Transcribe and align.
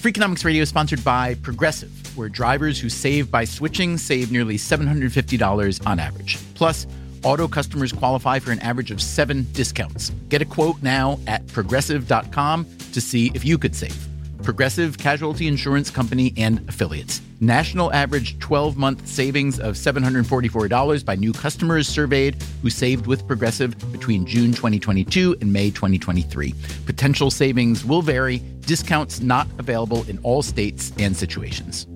Freakonomics 0.00 0.46
Radio 0.46 0.62
is 0.62 0.70
sponsored 0.70 1.04
by 1.04 1.34
Progressive, 1.42 1.90
where 2.16 2.30
drivers 2.30 2.80
who 2.80 2.88
save 2.88 3.30
by 3.30 3.44
switching 3.44 3.98
save 3.98 4.32
nearly 4.32 4.56
$750 4.56 5.86
on 5.86 5.98
average. 5.98 6.38
Plus, 6.54 6.86
auto 7.22 7.46
customers 7.46 7.92
qualify 7.92 8.38
for 8.38 8.50
an 8.50 8.60
average 8.60 8.90
of 8.90 9.02
seven 9.02 9.46
discounts. 9.52 10.08
Get 10.30 10.40
a 10.40 10.46
quote 10.46 10.82
now 10.82 11.18
at 11.26 11.46
progressive.com 11.48 12.66
to 12.92 13.00
see 13.02 13.30
if 13.34 13.44
you 13.44 13.58
could 13.58 13.76
save. 13.76 14.09
Progressive 14.42 14.98
Casualty 14.98 15.46
Insurance 15.46 15.90
Company 15.90 16.32
and 16.36 16.66
affiliates. 16.68 17.20
National 17.40 17.92
average 17.92 18.38
12 18.38 18.76
month 18.76 19.06
savings 19.06 19.58
of 19.58 19.74
$744 19.74 21.04
by 21.04 21.14
new 21.14 21.32
customers 21.32 21.88
surveyed 21.88 22.42
who 22.62 22.70
saved 22.70 23.06
with 23.06 23.26
Progressive 23.26 23.76
between 23.92 24.26
June 24.26 24.52
2022 24.52 25.36
and 25.40 25.52
May 25.52 25.70
2023. 25.70 26.54
Potential 26.86 27.30
savings 27.30 27.84
will 27.84 28.02
vary, 28.02 28.42
discounts 28.60 29.20
not 29.20 29.46
available 29.58 30.04
in 30.04 30.18
all 30.22 30.42
states 30.42 30.92
and 30.98 31.16
situations. 31.16 31.86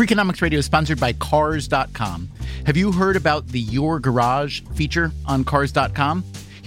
Freakonomics 0.00 0.40
Radio 0.40 0.60
is 0.60 0.64
sponsored 0.64 0.98
by 0.98 1.12
Cars.com. 1.12 2.30
Have 2.64 2.76
you 2.76 2.90
heard 2.90 3.16
about 3.16 3.46
the 3.48 3.60
Your 3.60 4.00
Garage 4.00 4.62
feature 4.74 5.12
on 5.26 5.44
Cars.com? 5.44 6.24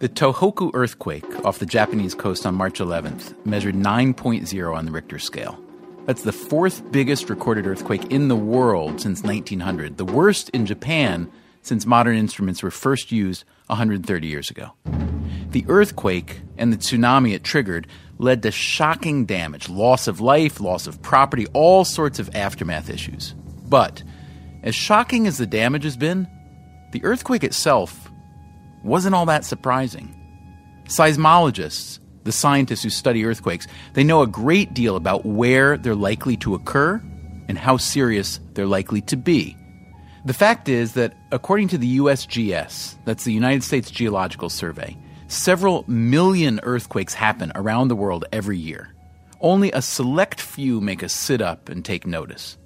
The 0.00 0.08
Tohoku 0.08 0.70
earthquake 0.74 1.44
off 1.44 1.58
the 1.58 1.66
Japanese 1.66 2.14
coast 2.14 2.46
on 2.46 2.54
March 2.54 2.78
11th 2.78 3.34
measured 3.44 3.74
9.0 3.74 4.72
on 4.72 4.86
the 4.86 4.92
Richter 4.92 5.18
scale. 5.18 5.58
That's 6.06 6.22
the 6.22 6.30
fourth 6.30 6.92
biggest 6.92 7.28
recorded 7.28 7.66
earthquake 7.66 8.04
in 8.12 8.28
the 8.28 8.36
world 8.36 9.00
since 9.00 9.24
1900, 9.24 9.96
the 9.96 10.04
worst 10.04 10.50
in 10.50 10.66
Japan 10.66 11.28
since 11.62 11.84
modern 11.84 12.16
instruments 12.16 12.62
were 12.62 12.70
first 12.70 13.10
used 13.10 13.42
130 13.66 14.28
years 14.28 14.50
ago. 14.50 14.70
The 15.50 15.64
earthquake 15.66 16.42
and 16.56 16.72
the 16.72 16.76
tsunami 16.76 17.34
it 17.34 17.42
triggered 17.42 17.88
led 18.18 18.44
to 18.44 18.52
shocking 18.52 19.26
damage, 19.26 19.68
loss 19.68 20.06
of 20.06 20.20
life, 20.20 20.60
loss 20.60 20.86
of 20.86 21.02
property, 21.02 21.48
all 21.54 21.84
sorts 21.84 22.20
of 22.20 22.30
aftermath 22.36 22.88
issues. 22.88 23.34
But 23.66 24.04
as 24.62 24.76
shocking 24.76 25.26
as 25.26 25.38
the 25.38 25.46
damage 25.46 25.82
has 25.82 25.96
been, 25.96 26.28
the 26.92 27.02
earthquake 27.02 27.42
itself 27.42 28.07
wasn't 28.88 29.14
all 29.14 29.26
that 29.26 29.44
surprising. 29.44 30.14
Seismologists, 30.86 32.00
the 32.24 32.32
scientists 32.32 32.82
who 32.82 32.90
study 32.90 33.24
earthquakes, 33.24 33.66
they 33.92 34.02
know 34.02 34.22
a 34.22 34.26
great 34.26 34.74
deal 34.74 34.96
about 34.96 35.24
where 35.24 35.76
they're 35.76 35.94
likely 35.94 36.36
to 36.38 36.54
occur 36.54 37.00
and 37.48 37.56
how 37.56 37.76
serious 37.76 38.40
they're 38.54 38.66
likely 38.66 39.00
to 39.02 39.16
be. 39.16 39.56
The 40.24 40.34
fact 40.34 40.68
is 40.68 40.94
that, 40.94 41.14
according 41.30 41.68
to 41.68 41.78
the 41.78 41.98
USGS, 41.98 42.96
that's 43.04 43.24
the 43.24 43.32
United 43.32 43.62
States 43.62 43.90
Geological 43.90 44.48
Survey, 44.48 44.96
several 45.28 45.84
million 45.86 46.60
earthquakes 46.64 47.14
happen 47.14 47.52
around 47.54 47.88
the 47.88 47.96
world 47.96 48.24
every 48.32 48.58
year. 48.58 48.94
Only 49.40 49.70
a 49.72 49.80
select 49.80 50.40
few 50.40 50.80
make 50.80 51.02
us 51.02 51.12
sit 51.12 51.40
up 51.40 51.68
and 51.68 51.84
take 51.84 52.06
notice. 52.06 52.58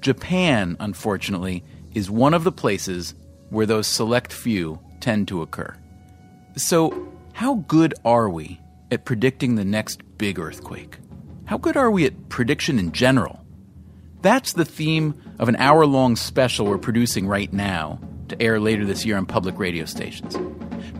Japan, 0.00 0.76
unfortunately, 0.78 1.64
is 1.94 2.10
one 2.10 2.34
of 2.34 2.44
the 2.44 2.52
places 2.52 3.14
where 3.48 3.66
those 3.66 3.86
select 3.86 4.32
few 4.32 4.78
tend 5.00 5.28
to 5.28 5.42
occur. 5.42 5.74
So, 6.56 7.08
how 7.32 7.56
good 7.66 7.94
are 8.04 8.28
we 8.28 8.60
at 8.90 9.04
predicting 9.04 9.54
the 9.54 9.64
next 9.64 10.02
big 10.18 10.38
earthquake? 10.38 10.98
How 11.46 11.58
good 11.58 11.76
are 11.76 11.90
we 11.90 12.06
at 12.06 12.28
prediction 12.28 12.78
in 12.78 12.92
general? 12.92 13.44
That's 14.22 14.52
the 14.52 14.64
theme 14.64 15.20
of 15.38 15.48
an 15.48 15.56
hour 15.56 15.86
long 15.86 16.16
special 16.16 16.66
we're 16.66 16.78
producing 16.78 17.26
right 17.26 17.52
now 17.52 17.98
to 18.28 18.40
air 18.40 18.60
later 18.60 18.84
this 18.84 19.04
year 19.04 19.16
on 19.16 19.26
public 19.26 19.58
radio 19.58 19.84
stations. 19.84 20.36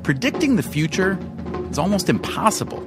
Predicting 0.03 0.56
the 0.56 0.62
future 0.62 1.19
is 1.71 1.78
almost 1.78 2.09
impossible. 2.09 2.81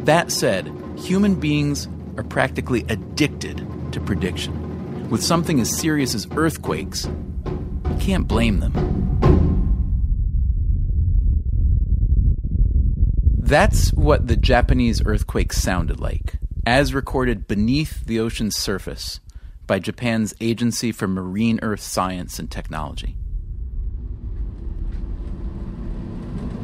That 0.00 0.32
said, 0.32 0.70
human 0.96 1.36
beings 1.36 1.88
are 2.16 2.24
practically 2.24 2.84
addicted 2.88 3.66
to 3.92 4.00
prediction. 4.00 5.08
With 5.08 5.22
something 5.22 5.60
as 5.60 5.70
serious 5.78 6.14
as 6.14 6.26
earthquakes, 6.32 7.04
you 7.04 7.96
can't 8.00 8.26
blame 8.26 8.60
them. 8.60 9.01
That's 13.52 13.92
what 13.92 14.28
the 14.28 14.36
Japanese 14.38 15.02
earthquake 15.04 15.52
sounded 15.52 16.00
like, 16.00 16.38
as 16.64 16.94
recorded 16.94 17.46
beneath 17.46 18.06
the 18.06 18.18
ocean's 18.18 18.56
surface 18.56 19.20
by 19.66 19.78
Japan's 19.78 20.32
Agency 20.40 20.90
for 20.90 21.06
Marine 21.06 21.60
Earth 21.60 21.82
Science 21.82 22.38
and 22.38 22.50
Technology. 22.50 23.14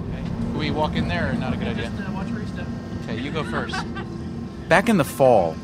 Okay. 0.08 0.58
we 0.58 0.70
walk 0.70 0.96
in 0.96 1.08
there 1.08 1.28
or 1.28 1.34
not 1.34 1.52
a 1.52 1.58
good 1.58 1.68
idea? 1.68 1.90
Just, 1.90 2.08
uh, 2.08 2.12
watch 2.12 2.28
where 2.28 2.40
you 2.40 2.46
step. 2.46 2.66
Okay, 3.02 3.20
you 3.20 3.32
go 3.32 3.44
first. 3.44 3.76
Back 4.70 4.88
in 4.88 4.96
the 4.96 5.04
fall, 5.04 5.56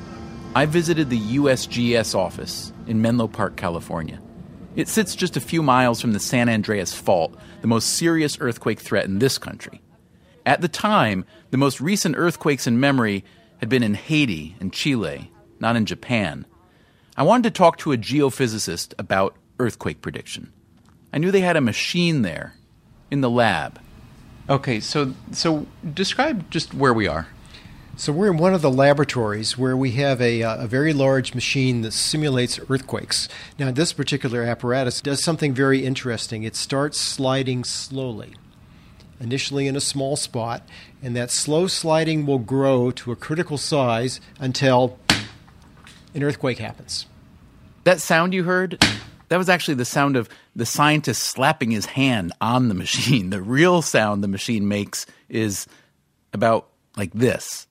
I 0.55 0.67
visited 0.67 1.09
the 1.09 1.39
USGS 1.39 2.15
office 2.15 2.71
in 2.87 3.01
Menlo 3.01 3.29
Park, 3.29 3.57
California. 3.57 4.21
It 4.77 4.89
sits 4.89 5.17
just 5.17 5.39
a 5.39 5.41
few 5.41 5.63
miles 5.63 6.03
from 6.03 6.13
the 6.13 6.21
San 6.21 6.51
Andreas 6.51 6.93
Fault, 6.93 7.35
the 7.63 7.67
most 7.67 7.95
serious 7.95 8.37
earthquake 8.43 8.81
threat 8.81 9.07
in 9.07 9.21
this 9.21 9.39
country. 9.39 9.81
At 10.47 10.61
the 10.61 10.69
time, 10.69 11.25
the 11.51 11.57
most 11.57 11.81
recent 11.81 12.17
earthquakes 12.17 12.67
in 12.67 12.79
memory 12.79 13.25
had 13.59 13.69
been 13.69 13.83
in 13.83 13.95
Haiti 13.95 14.57
and 14.61 14.73
Chile, 14.73 15.31
not 15.59 15.77
in 15.77 15.87
Japan. 15.87 16.47
I 17.17 17.23
wanted 17.23 17.45
to 17.45 17.59
talk 17.59 17.79
to 17.79 17.93
a 17.93 17.97
geophysicist 17.97 18.93
about 18.99 19.37
earthquake 19.59 20.03
prediction. 20.03 20.53
I 21.13 21.19
knew 21.19 21.31
they 21.31 21.41
had 21.41 21.57
a 21.57 21.63
machine 21.63 22.23
there 22.23 22.55
in 23.11 23.21
the 23.21 23.31
lab. 23.31 23.81
Okay, 24.51 24.81
so 24.81 25.15
so 25.33 25.67
describe 25.95 26.51
just 26.51 26.75
where 26.75 26.93
we 26.93 27.09
are. 27.09 27.29
So 27.97 28.13
we're 28.13 28.31
in 28.31 28.37
one 28.37 28.53
of 28.53 28.61
the 28.61 28.73
laboratories 28.73 29.57
where 29.57 29.77
we 29.77 29.93
have 29.93 30.21
a, 30.21 30.43
uh, 30.43 30.65
a 30.65 30.67
very 30.67 30.93
large 30.93 31.33
machine 31.33 31.83
that 31.83 31.93
simulates 31.93 32.59
earthquakes. 32.69 33.29
Now, 33.57 33.71
this 33.71 33.93
particular 33.93 34.43
apparatus 34.43 35.01
does 35.01 35.23
something 35.23 35.55
very 35.55 35.87
interesting. 35.87 36.43
It 36.43 36.57
starts 36.57 36.99
sliding 36.99 37.63
slowly 37.63 38.35
initially 39.21 39.67
in 39.67 39.77
a 39.77 39.81
small 39.81 40.17
spot, 40.17 40.69
and 41.03 41.15
that 41.17 41.31
slow 41.31 41.67
sliding 41.67 42.27
will 42.27 42.39
grow 42.39 42.91
to 42.93 43.13
a 43.13 43.17
critical 43.17 43.59
size 43.59 44.21
until 44.39 44.99
an 46.15 46.23
earthquake 46.23 46.59
happens. 46.59 47.07
That 47.85 48.01
sound 48.01 48.33
you 48.33 48.45
heard, 48.45 48.83
that 49.29 49.37
was 49.37 49.49
actually 49.49 49.75
the 49.75 49.85
sound 49.85 50.17
of 50.17 50.29
the 50.57 50.67
scientist 50.67 51.23
slapping 51.23 51.71
his 51.71 51.87
hand 51.87 52.33
on 52.41 52.69
the 52.69 52.75
machine. 52.75 53.31
The 53.35 53.43
real 53.43 53.83
sound 53.83 54.23
the 54.23 54.29
machine 54.29 54.69
makes 54.69 55.07
is 55.29 55.67
about 56.33 56.69
like 56.97 57.13
this. 57.13 57.67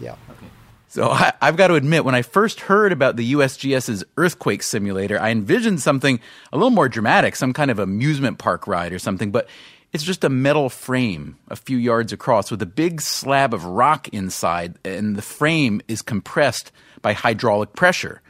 Yeah. 0.00 0.16
Okay. 0.30 0.46
So 0.88 1.10
I, 1.10 1.32
have 1.40 1.56
got 1.56 1.68
to 1.68 1.74
admit, 1.74 2.04
when 2.04 2.14
I 2.14 2.22
first 2.22 2.60
heard 2.60 2.92
about 2.92 3.16
the 3.16 3.32
USGS's 3.32 4.04
earthquake 4.16 4.62
simulator, 4.62 5.20
I 5.20 5.30
envisioned 5.30 5.80
something 5.80 6.20
a 6.52 6.56
little 6.56 6.70
more 6.70 6.88
dramatic, 6.88 7.36
some 7.36 7.52
kind 7.52 7.70
of 7.70 7.78
amusement 7.78 8.38
park 8.38 8.66
ride 8.66 8.92
or 8.92 8.98
something. 8.98 9.30
But 9.30 9.48
it's 9.92 10.04
just 10.04 10.24
a 10.24 10.28
metal 10.28 10.68
frame 10.68 11.38
a 11.48 11.56
few 11.56 11.76
yards 11.76 12.12
across 12.12 12.50
with 12.50 12.62
a 12.62 12.66
big 12.66 13.00
slab 13.00 13.54
of 13.54 13.64
rock 13.64 14.08
inside, 14.08 14.74
and 14.84 15.16
the 15.16 15.22
frame 15.22 15.80
is 15.88 16.02
compressed 16.02 16.70
by 17.02 17.12
hydraulic 17.12 17.72
pressure. 17.74 18.20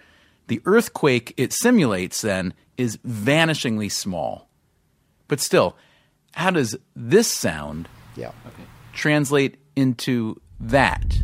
The 0.48 0.60
earthquake 0.64 1.34
it 1.36 1.52
simulates 1.52 2.22
then 2.22 2.54
is 2.76 2.98
vanishingly 2.98 3.90
small. 3.90 4.48
But 5.28 5.40
still, 5.40 5.76
how 6.34 6.50
does 6.50 6.76
this 6.94 7.26
sound 7.28 7.88
yeah. 8.14 8.28
okay. 8.46 8.62
translate 8.92 9.56
into 9.74 10.40
that? 10.60 11.16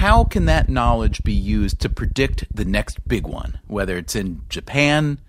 How 0.00 0.24
can 0.24 0.46
that 0.46 0.70
knowledge 0.70 1.22
be 1.24 1.34
used 1.34 1.78
to 1.82 1.90
predict 1.90 2.46
the 2.56 2.64
next 2.64 3.06
big 3.06 3.26
one, 3.26 3.60
whether 3.66 3.98
it's 3.98 4.16
in 4.16 4.40
Japan, 4.48 5.20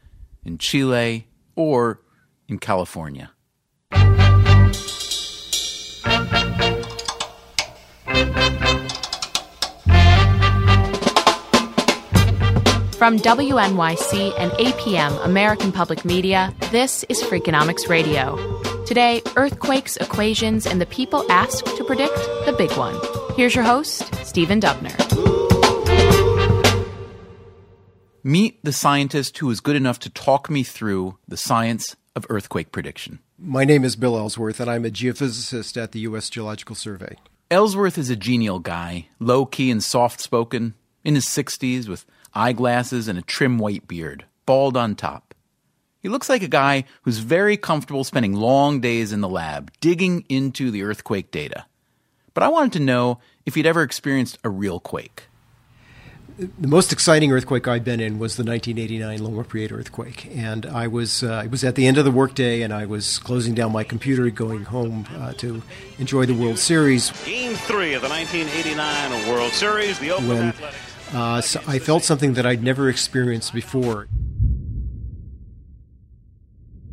in 0.46 0.60
Chile, 0.60 1.28
or 1.58 2.00
in 2.48 2.58
California? 2.58 3.32
From 12.94 13.20
WNYC 13.20 14.34
and 14.40 14.54
APM 14.54 15.26
American 15.26 15.74
Public 15.74 16.06
Media, 16.06 16.56
this 16.72 17.04
is 17.10 17.22
Freakonomics 17.22 17.90
Radio. 17.90 18.38
Today, 18.86 19.22
earthquakes, 19.36 19.98
equations, 19.98 20.66
and 20.66 20.80
the 20.80 20.86
people 20.86 21.30
asked 21.30 21.66
to 21.66 21.84
predict 21.84 22.16
the 22.46 22.56
big 22.58 22.72
one. 22.78 22.98
Here's 23.36 23.56
your 23.56 23.64
host, 23.64 24.14
Stephen 24.32 24.62
Dubner. 24.62 24.96
Meet 28.24 28.64
the 28.64 28.72
scientist 28.72 29.38
who 29.40 29.50
is 29.50 29.60
good 29.60 29.76
enough 29.76 30.00
to 30.00 30.10
talk 30.10 30.50
me 30.50 30.64
through 30.64 31.18
the 31.28 31.36
science 31.36 31.98
of 32.16 32.26
earthquake 32.30 32.72
prediction. 32.72 33.20
My 33.38 33.66
name 33.66 33.84
is 33.84 33.98
Bill 33.98 34.18
Ellsworth, 34.18 34.62
and 34.62 34.72
I'm 34.72 34.86
a 34.86 34.90
geophysicist 34.90 35.76
at 35.76 35.92
the 35.92 36.00
U.S. 36.12 36.30
Geological 36.30 36.78
Survey. 36.78 37.18
Ellsworth 37.50 37.98
is 37.98 38.10
a 38.10 38.16
genial 38.16 38.60
guy, 38.60 39.10
low 39.20 39.46
key 39.46 39.70
and 39.70 39.84
soft 39.84 40.22
spoken, 40.22 40.76
in 41.04 41.16
his 41.16 41.26
60s 41.26 41.90
with 41.90 42.06
eyeglasses 42.34 43.10
and 43.10 43.20
a 43.20 43.24
trim 43.24 43.58
white 43.58 43.86
beard, 43.86 44.24
bald 44.46 44.78
on 44.78 44.96
top. 44.96 45.36
He 46.00 46.08
looks 46.08 46.30
like 46.30 46.42
a 46.42 46.48
guy 46.48 46.86
who's 47.02 47.18
very 47.18 47.58
comfortable 47.58 48.06
spending 48.06 48.32
long 48.32 48.80
days 48.80 49.12
in 49.12 49.20
the 49.20 49.28
lab 49.28 49.74
digging 49.82 50.24
into 50.30 50.72
the 50.72 50.84
earthquake 50.84 51.32
data. 51.32 51.66
But 52.34 52.44
I 52.44 52.48
wanted 52.48 52.74
to 52.74 52.80
know 52.80 53.20
if 53.46 53.56
he'd 53.56 53.66
ever 53.66 53.82
experienced 53.82 54.38
a 54.44 54.50
real 54.50 54.80
quake. 54.80 55.24
The 56.38 56.68
most 56.68 56.92
exciting 56.94 57.32
earthquake 57.32 57.68
I've 57.68 57.84
been 57.84 58.00
in 58.00 58.18
was 58.18 58.38
the 58.38 58.44
1989 58.44 59.24
Loma 59.24 59.44
Prieta 59.44 59.76
earthquake, 59.76 60.28
and 60.34 60.66
I 60.66 60.88
was 60.88 61.24
uh, 61.24 61.42
it 61.46 61.52
was 61.52 61.64
at 61.64 61.76
the 61.76 61.86
end 61.86 61.98
of 61.98 62.06
the 62.06 62.12
workday, 62.12 62.62
and 62.62 62.74
I 62.74 62.86
was 62.86 63.20
closing 63.20 63.54
down 63.54 63.72
my 63.74 63.84
computer, 63.84 64.30
going 64.30 64.64
home 64.64 65.06
uh, 65.18 65.34
to 65.34 65.62
enjoy 66.00 66.26
the 66.26 66.34
World 66.34 66.58
Series. 66.58 67.12
Game 67.26 67.54
three 67.54 67.94
of 67.94 68.02
the 68.02 68.10
1989 68.10 69.30
World 69.30 69.52
Series, 69.52 70.00
the 70.00 70.12
Oakland 70.12 70.30
when 70.30 70.48
Athletics. 70.48 71.14
uh, 71.14 71.42
so 71.42 71.62
I 71.68 71.80
felt 71.80 72.04
something 72.04 72.34
that 72.34 72.46
I'd 72.46 72.64
never 72.64 72.90
experienced 72.90 73.54
before. 73.54 74.08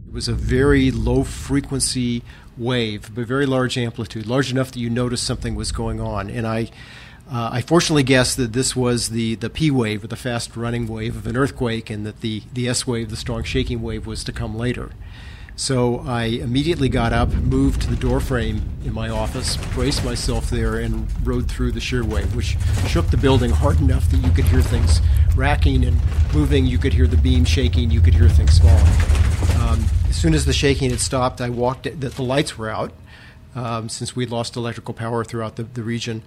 It 0.09 0.13
was 0.13 0.27
a 0.29 0.35
very 0.35 0.91
low 0.91 1.23
frequency 1.23 2.23
wave, 2.59 3.15
but 3.15 3.27
very 3.27 3.47
large 3.47 3.79
amplitude, 3.79 4.27
large 4.27 4.51
enough 4.51 4.73
that 4.73 4.81
you 4.81 4.91
noticed 4.91 5.25
something 5.25 5.55
was 5.55 5.73
going 5.73 6.01
on. 6.01 6.29
And 6.29 6.47
I, 6.47 6.71
uh, 7.31 7.51
I 7.53 7.61
fortunately 7.61 8.03
guessed 8.03 8.37
that 8.37 8.53
this 8.53 8.75
was 8.75 9.11
the, 9.11 9.37
the 9.37 9.51
P 9.51 9.71
wave, 9.71 10.05
or 10.05 10.09
the 10.09 10.17
fast 10.17 10.57
running 10.57 10.87
wave 10.87 11.17
of 11.17 11.27
an 11.27 11.37
earthquake, 11.37 11.91
and 11.91 12.05
that 12.05 12.21
the, 12.21 12.43
the 12.53 12.69
S 12.69 12.87
wave, 12.87 13.11
the 13.11 13.17
strong 13.17 13.43
shaking 13.43 13.83
wave, 13.83 14.07
was 14.07 14.25
to 14.25 14.33
come 14.33 14.57
later. 14.57 14.91
So 15.59 16.05
I 16.07 16.25
immediately 16.25 16.89
got 16.89 17.13
up, 17.13 17.31
moved 17.31 17.83
to 17.83 17.91
the 17.91 17.97
door 17.97 18.21
frame 18.21 18.63
in 18.85 18.95
my 18.95 19.09
office, 19.09 19.57
braced 19.75 20.05
myself 20.05 20.51
there, 20.51 20.79
and 20.79 21.09
rode 21.27 21.51
through 21.51 21.73
the 21.73 21.81
shear 21.81 22.05
wave, 22.05 22.33
which 22.37 22.57
shook 22.87 23.09
the 23.09 23.17
building 23.17 23.51
hard 23.51 23.81
enough 23.81 24.09
that 24.13 24.19
you 24.19 24.31
could 24.31 24.45
hear 24.45 24.63
things 24.63 25.01
racking 25.35 25.85
and 25.85 26.01
moving. 26.33 26.65
You 26.65 26.79
could 26.79 26.93
hear 26.93 27.09
the 27.09 27.17
beam 27.17 27.45
shaking. 27.45 27.91
You 27.91 28.01
could 28.01 28.15
hear 28.15 28.29
things 28.29 28.61
falling. 28.61 29.61
Um, 29.61 29.85
as 30.09 30.17
soon 30.17 30.35
as 30.35 30.45
the 30.47 30.53
shaking 30.53 30.91
had 30.91 31.01
stopped, 31.01 31.41
I 31.41 31.51
walked. 31.51 31.85
The, 31.85 32.09
the 32.09 32.23
lights 32.23 32.57
were 32.57 32.71
out 32.71 32.93
um, 33.55 33.89
since 33.89 34.17
we'd 34.17 34.31
lost 34.31 34.57
electrical 34.57 34.95
power 34.95 35.25
throughout 35.25 35.57
the, 35.57 35.65
the 35.65 35.83
region, 35.83 36.23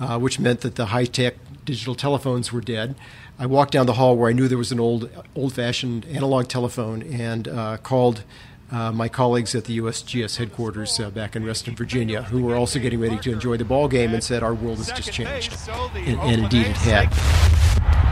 uh, 0.00 0.18
which 0.18 0.38
meant 0.38 0.60
that 0.60 0.74
the 0.74 0.86
high-tech 0.86 1.34
digital 1.64 1.94
telephones 1.94 2.52
were 2.52 2.60
dead. 2.60 2.94
I 3.38 3.46
walked 3.46 3.72
down 3.72 3.86
the 3.86 3.94
hall 3.94 4.16
where 4.16 4.28
I 4.28 4.32
knew 4.32 4.48
there 4.48 4.58
was 4.58 4.72
an 4.72 4.80
old, 4.80 5.10
old-fashioned 5.34 6.04
analog 6.06 6.48
telephone 6.48 7.02
and 7.02 7.48
uh, 7.48 7.76
called 7.78 8.24
uh, 8.70 8.92
my 8.92 9.08
colleagues 9.08 9.54
at 9.54 9.64
the 9.64 9.78
USGS 9.78 10.36
headquarters 10.36 11.00
uh, 11.00 11.10
back 11.10 11.34
in 11.34 11.44
Reston, 11.44 11.74
Virginia, 11.74 12.22
who 12.22 12.42
were 12.42 12.54
also 12.54 12.78
getting 12.78 13.00
ready 13.00 13.18
to 13.18 13.32
enjoy 13.32 13.56
the 13.56 13.64
ball 13.64 13.88
game, 13.88 14.12
and 14.14 14.22
said 14.22 14.42
our 14.42 14.54
world 14.54 14.78
has 14.78 14.92
just 14.92 15.12
changed, 15.12 15.52
and, 15.94 16.20
and 16.20 16.42
indeed 16.42 16.66
it 16.66 16.76
had. 16.76 17.10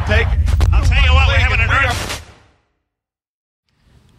Take. 0.09 0.26
I'll 0.73 0.85
tell 0.85 1.05
you 1.05 1.12
what, 1.12 1.29
we're 1.29 1.38
having 1.38 1.61
an 1.61 1.71
earth. 1.71 2.18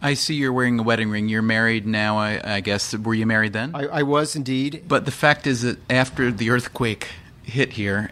I 0.02 0.14
see 0.14 0.34
you're 0.34 0.52
wearing 0.52 0.78
a 0.78 0.82
wedding 0.82 1.10
ring. 1.10 1.28
You're 1.28 1.42
married 1.42 1.86
now, 1.86 2.16
I, 2.16 2.56
I 2.56 2.60
guess. 2.60 2.96
Were 2.96 3.14
you 3.14 3.26
married 3.26 3.52
then? 3.52 3.74
I, 3.74 3.86
I 3.86 4.02
was 4.02 4.34
indeed. 4.34 4.84
But 4.88 5.04
the 5.04 5.10
fact 5.10 5.46
is 5.46 5.62
that 5.62 5.78
after 5.90 6.32
the 6.32 6.50
earthquake 6.50 7.08
hit 7.42 7.74
here, 7.74 8.10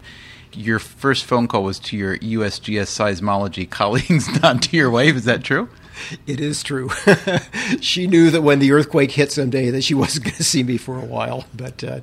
your 0.53 0.79
first 0.79 1.25
phone 1.25 1.47
call 1.47 1.63
was 1.63 1.79
to 1.79 1.97
your 1.97 2.17
USGS 2.17 2.87
seismology 2.87 3.67
colleagues, 3.69 4.27
not 4.41 4.61
to 4.63 4.77
your 4.77 4.91
wife. 4.91 5.15
Is 5.15 5.25
that 5.25 5.43
true? 5.43 5.69
It 6.27 6.39
is 6.39 6.63
true. 6.63 6.89
she 7.81 8.05
knew 8.07 8.29
that 8.29 8.41
when 8.41 8.59
the 8.59 8.71
earthquake 8.71 9.11
hit 9.11 9.31
someday 9.31 9.71
that 9.71 9.83
she 9.83 9.93
wasn't 9.95 10.25
going 10.25 10.35
to 10.35 10.43
see 10.43 10.63
me 10.63 10.77
for 10.77 10.97
a 10.97 11.05
while. 11.05 11.45
But 11.53 11.83
uh, 11.83 12.01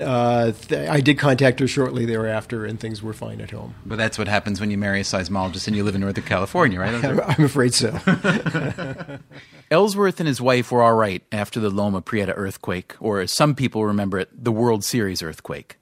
uh, 0.00 0.52
th- 0.52 0.88
I 0.88 1.00
did 1.00 1.18
contact 1.18 1.60
her 1.60 1.66
shortly 1.66 2.04
thereafter, 2.04 2.64
and 2.66 2.78
things 2.78 3.02
were 3.02 3.12
fine 3.12 3.40
at 3.40 3.50
home. 3.50 3.74
But 3.86 3.96
that's 3.96 4.18
what 4.18 4.28
happens 4.28 4.60
when 4.60 4.70
you 4.70 4.78
marry 4.78 5.00
a 5.00 5.04
seismologist 5.04 5.66
and 5.66 5.76
you 5.76 5.84
live 5.84 5.94
in 5.94 6.00
Northern 6.02 6.24
California, 6.24 6.78
right? 6.80 6.94
I'm, 7.04 7.20
I'm 7.20 7.44
afraid 7.44 7.74
so. 7.74 7.98
Ellsworth 9.70 10.20
and 10.20 10.26
his 10.26 10.40
wife 10.40 10.70
were 10.70 10.82
all 10.82 10.94
right 10.94 11.22
after 11.32 11.58
the 11.58 11.70
Loma 11.70 12.02
Prieta 12.02 12.34
earthquake, 12.34 12.94
or 13.00 13.20
as 13.20 13.32
some 13.32 13.54
people 13.54 13.86
remember 13.86 14.18
it, 14.18 14.44
the 14.44 14.52
World 14.52 14.84
Series 14.84 15.22
earthquake. 15.22 15.78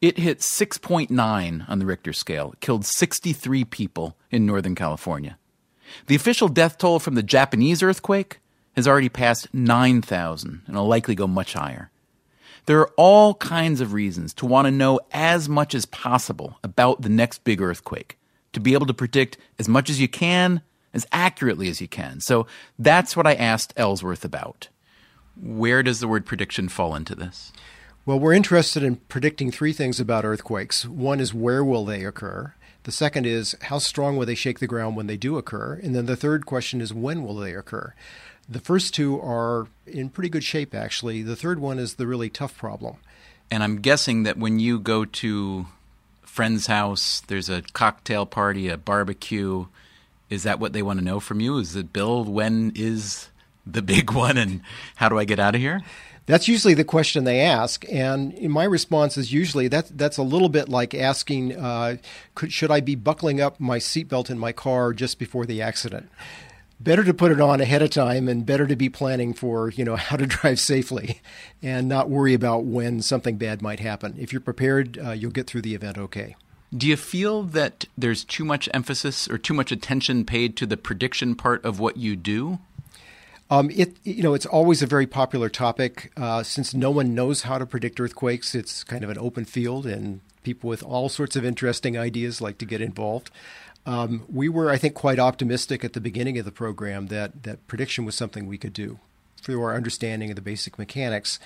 It 0.00 0.18
hit 0.18 0.38
6.9 0.40 1.68
on 1.68 1.78
the 1.78 1.86
Richter 1.86 2.12
scale, 2.12 2.52
it 2.52 2.60
killed 2.60 2.84
63 2.84 3.64
people 3.64 4.16
in 4.30 4.46
Northern 4.46 4.74
California. 4.74 5.38
The 6.06 6.14
official 6.14 6.48
death 6.48 6.78
toll 6.78 6.98
from 6.98 7.14
the 7.14 7.22
Japanese 7.22 7.82
earthquake 7.82 8.40
has 8.76 8.86
already 8.86 9.08
passed 9.08 9.52
9,000 9.52 10.62
and 10.66 10.76
will 10.76 10.86
likely 10.86 11.14
go 11.14 11.26
much 11.26 11.54
higher. 11.54 11.90
There 12.66 12.80
are 12.80 12.92
all 12.96 13.34
kinds 13.34 13.80
of 13.80 13.92
reasons 13.92 14.34
to 14.34 14.46
want 14.46 14.66
to 14.66 14.70
know 14.70 15.00
as 15.10 15.48
much 15.48 15.74
as 15.74 15.86
possible 15.86 16.58
about 16.62 17.02
the 17.02 17.08
next 17.08 17.42
big 17.42 17.62
earthquake, 17.62 18.18
to 18.52 18.60
be 18.60 18.74
able 18.74 18.86
to 18.86 18.94
predict 18.94 19.38
as 19.58 19.68
much 19.68 19.88
as 19.88 20.00
you 20.00 20.08
can, 20.08 20.60
as 20.92 21.06
accurately 21.10 21.68
as 21.68 21.80
you 21.80 21.88
can. 21.88 22.20
So 22.20 22.46
that's 22.78 23.16
what 23.16 23.26
I 23.26 23.34
asked 23.34 23.72
Ellsworth 23.76 24.24
about. 24.24 24.68
Where 25.40 25.82
does 25.82 26.00
the 26.00 26.08
word 26.08 26.26
prediction 26.26 26.68
fall 26.68 26.94
into 26.94 27.14
this? 27.14 27.52
Well, 28.04 28.18
we're 28.18 28.32
interested 28.32 28.82
in 28.82 28.96
predicting 28.96 29.50
three 29.50 29.72
things 29.72 30.00
about 30.00 30.24
earthquakes. 30.24 30.86
One 30.86 31.20
is 31.20 31.34
where 31.34 31.64
will 31.64 31.84
they 31.84 32.04
occur? 32.04 32.54
The 32.84 32.92
second 32.92 33.26
is 33.26 33.54
how 33.62 33.78
strong 33.78 34.16
will 34.16 34.26
they 34.26 34.34
shake 34.34 34.60
the 34.60 34.66
ground 34.66 34.96
when 34.96 35.06
they 35.06 35.16
do 35.16 35.36
occur? 35.36 35.74
And 35.82 35.94
then 35.94 36.06
the 36.06 36.16
third 36.16 36.46
question 36.46 36.80
is 36.80 36.94
when 36.94 37.22
will 37.22 37.36
they 37.36 37.54
occur? 37.54 37.94
The 38.48 38.60
first 38.60 38.94
two 38.94 39.20
are 39.20 39.66
in 39.86 40.08
pretty 40.08 40.30
good 40.30 40.44
shape, 40.44 40.74
actually. 40.74 41.22
The 41.22 41.36
third 41.36 41.58
one 41.58 41.78
is 41.78 41.94
the 41.94 42.06
really 42.06 42.30
tough 42.30 42.56
problem. 42.56 42.96
And 43.50 43.62
I'm 43.62 43.80
guessing 43.80 44.22
that 44.22 44.38
when 44.38 44.58
you 44.58 44.78
go 44.78 45.04
to 45.04 45.66
friend's 46.22 46.66
house, 46.66 47.22
there's 47.26 47.50
a 47.50 47.62
cocktail 47.72 48.24
party, 48.24 48.68
a 48.68 48.78
barbecue. 48.78 49.66
Is 50.30 50.44
that 50.44 50.60
what 50.60 50.72
they 50.72 50.82
want 50.82 50.98
to 50.98 51.04
know 51.04 51.20
from 51.20 51.40
you? 51.40 51.58
Is 51.58 51.76
it, 51.76 51.92
Bill, 51.92 52.24
when 52.24 52.72
is 52.74 53.28
the 53.66 53.82
big 53.82 54.12
one 54.12 54.38
and 54.38 54.62
how 54.96 55.08
do 55.08 55.18
I 55.18 55.24
get 55.24 55.38
out 55.38 55.54
of 55.54 55.60
here? 55.60 55.82
That's 56.28 56.46
usually 56.46 56.74
the 56.74 56.84
question 56.84 57.24
they 57.24 57.40
ask, 57.40 57.86
and 57.90 58.38
my 58.50 58.64
response 58.64 59.16
is 59.16 59.32
usually 59.32 59.66
that 59.68 59.96
that's 59.96 60.18
a 60.18 60.22
little 60.22 60.50
bit 60.50 60.68
like 60.68 60.94
asking, 60.94 61.56
uh, 61.56 61.96
could, 62.34 62.52
should 62.52 62.70
I 62.70 62.80
be 62.80 62.96
buckling 62.96 63.40
up 63.40 63.58
my 63.58 63.78
seatbelt 63.78 64.28
in 64.28 64.38
my 64.38 64.52
car 64.52 64.92
just 64.92 65.18
before 65.18 65.46
the 65.46 65.62
accident? 65.62 66.10
Better 66.80 67.02
to 67.02 67.14
put 67.14 67.32
it 67.32 67.40
on 67.40 67.62
ahead 67.62 67.80
of 67.80 67.88
time, 67.88 68.28
and 68.28 68.44
better 68.44 68.66
to 68.66 68.76
be 68.76 68.90
planning 68.90 69.32
for 69.32 69.70
you 69.70 69.86
know 69.86 69.96
how 70.08 70.16
to 70.16 70.26
drive 70.26 70.60
safely, 70.60 71.22
and 71.62 71.88
not 71.88 72.10
worry 72.10 72.34
about 72.34 72.66
when 72.66 73.00
something 73.00 73.38
bad 73.38 73.62
might 73.62 73.80
happen. 73.80 74.14
If 74.18 74.30
you're 74.30 74.42
prepared, 74.42 74.98
uh, 74.98 75.12
you'll 75.12 75.30
get 75.30 75.46
through 75.46 75.62
the 75.62 75.74
event 75.74 75.96
okay. 75.96 76.36
Do 76.76 76.86
you 76.86 76.98
feel 76.98 77.42
that 77.44 77.86
there's 77.96 78.22
too 78.22 78.44
much 78.44 78.68
emphasis 78.74 79.30
or 79.30 79.38
too 79.38 79.54
much 79.54 79.72
attention 79.72 80.26
paid 80.26 80.58
to 80.58 80.66
the 80.66 80.76
prediction 80.76 81.34
part 81.36 81.64
of 81.64 81.80
what 81.80 81.96
you 81.96 82.16
do? 82.16 82.58
Um, 83.50 83.70
it 83.70 83.96
you 84.04 84.22
know 84.22 84.34
it's 84.34 84.46
always 84.46 84.82
a 84.82 84.86
very 84.86 85.06
popular 85.06 85.48
topic 85.48 86.12
uh, 86.16 86.42
since 86.42 86.74
no 86.74 86.90
one 86.90 87.14
knows 87.14 87.42
how 87.42 87.58
to 87.58 87.66
predict 87.66 87.98
earthquakes. 87.98 88.54
It's 88.54 88.84
kind 88.84 89.02
of 89.02 89.10
an 89.10 89.18
open 89.18 89.44
field, 89.44 89.86
and 89.86 90.20
people 90.42 90.68
with 90.68 90.82
all 90.82 91.08
sorts 91.08 91.34
of 91.34 91.44
interesting 91.44 91.96
ideas 91.96 92.40
like 92.40 92.58
to 92.58 92.66
get 92.66 92.80
involved. 92.80 93.30
Um, 93.86 94.24
we 94.30 94.50
were, 94.50 94.70
I 94.70 94.76
think, 94.76 94.94
quite 94.94 95.18
optimistic 95.18 95.82
at 95.82 95.94
the 95.94 96.00
beginning 96.00 96.36
of 96.38 96.44
the 96.44 96.52
program 96.52 97.06
that 97.06 97.42
that 97.44 97.66
prediction 97.66 98.04
was 98.04 98.14
something 98.14 98.46
we 98.46 98.58
could 98.58 98.74
do 98.74 98.98
through 99.40 99.62
our 99.62 99.74
understanding 99.74 100.30
of 100.30 100.36
the 100.36 100.42
basic 100.42 100.78
mechanics. 100.78 101.38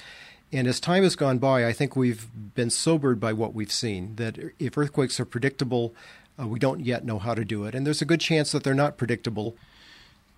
And 0.53 0.67
as 0.67 0.81
time 0.81 1.05
has 1.05 1.15
gone 1.15 1.39
by, 1.39 1.67
I 1.67 1.73
think 1.73 1.95
we've 1.95 2.27
been 2.55 2.69
sobered 2.69 3.21
by 3.21 3.33
what 3.33 3.55
we've 3.55 3.73
seen. 3.73 4.17
That 4.17 4.39
if 4.59 4.77
earthquakes 4.77 5.21
are 5.21 5.25
predictable, 5.25 5.95
uh, 6.39 6.49
we 6.49 6.59
don't 6.59 6.85
yet 6.85 7.05
know 7.05 7.21
how 7.21 7.35
to 7.35 7.45
do 7.45 7.65
it, 7.65 7.77
and 7.77 7.87
there's 7.87 8.03
a 8.03 8.07
good 8.07 8.21
chance 8.21 8.51
that 8.51 8.65
they're 8.65 8.75
not 8.75 8.99
predictable 8.99 9.57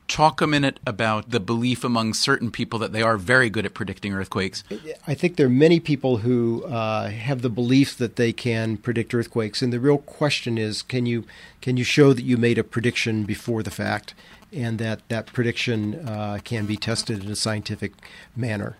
talk 0.08 0.40
a 0.40 0.46
minute 0.46 0.78
about 0.86 1.30
the 1.30 1.40
belief 1.40 1.84
among 1.84 2.14
certain 2.14 2.50
people 2.50 2.78
that 2.78 2.92
they 2.92 3.02
are 3.02 3.16
very 3.16 3.48
good 3.48 3.64
at 3.64 3.74
predicting 3.74 4.12
earthquakes. 4.12 4.62
I 5.06 5.14
think 5.14 5.36
there 5.36 5.46
are 5.46 5.50
many 5.50 5.80
people 5.80 6.18
who 6.18 6.64
uh, 6.64 7.08
have 7.08 7.42
the 7.42 7.50
belief 7.50 7.96
that 7.98 8.16
they 8.16 8.32
can 8.32 8.76
predict 8.76 9.14
earthquakes, 9.14 9.62
and 9.62 9.72
the 9.72 9.80
real 9.80 9.98
question 9.98 10.58
is: 10.58 10.82
can 10.82 11.06
you 11.06 11.24
can 11.60 11.76
you 11.76 11.84
show 11.84 12.12
that 12.12 12.24
you 12.24 12.36
made 12.36 12.58
a 12.58 12.64
prediction 12.64 13.24
before 13.24 13.62
the 13.62 13.70
fact, 13.70 14.14
and 14.52 14.78
that 14.78 15.00
that 15.08 15.26
prediction 15.26 16.06
uh, 16.06 16.38
can 16.44 16.66
be 16.66 16.76
tested 16.76 17.24
in 17.24 17.30
a 17.30 17.36
scientific 17.36 17.92
manner? 18.36 18.76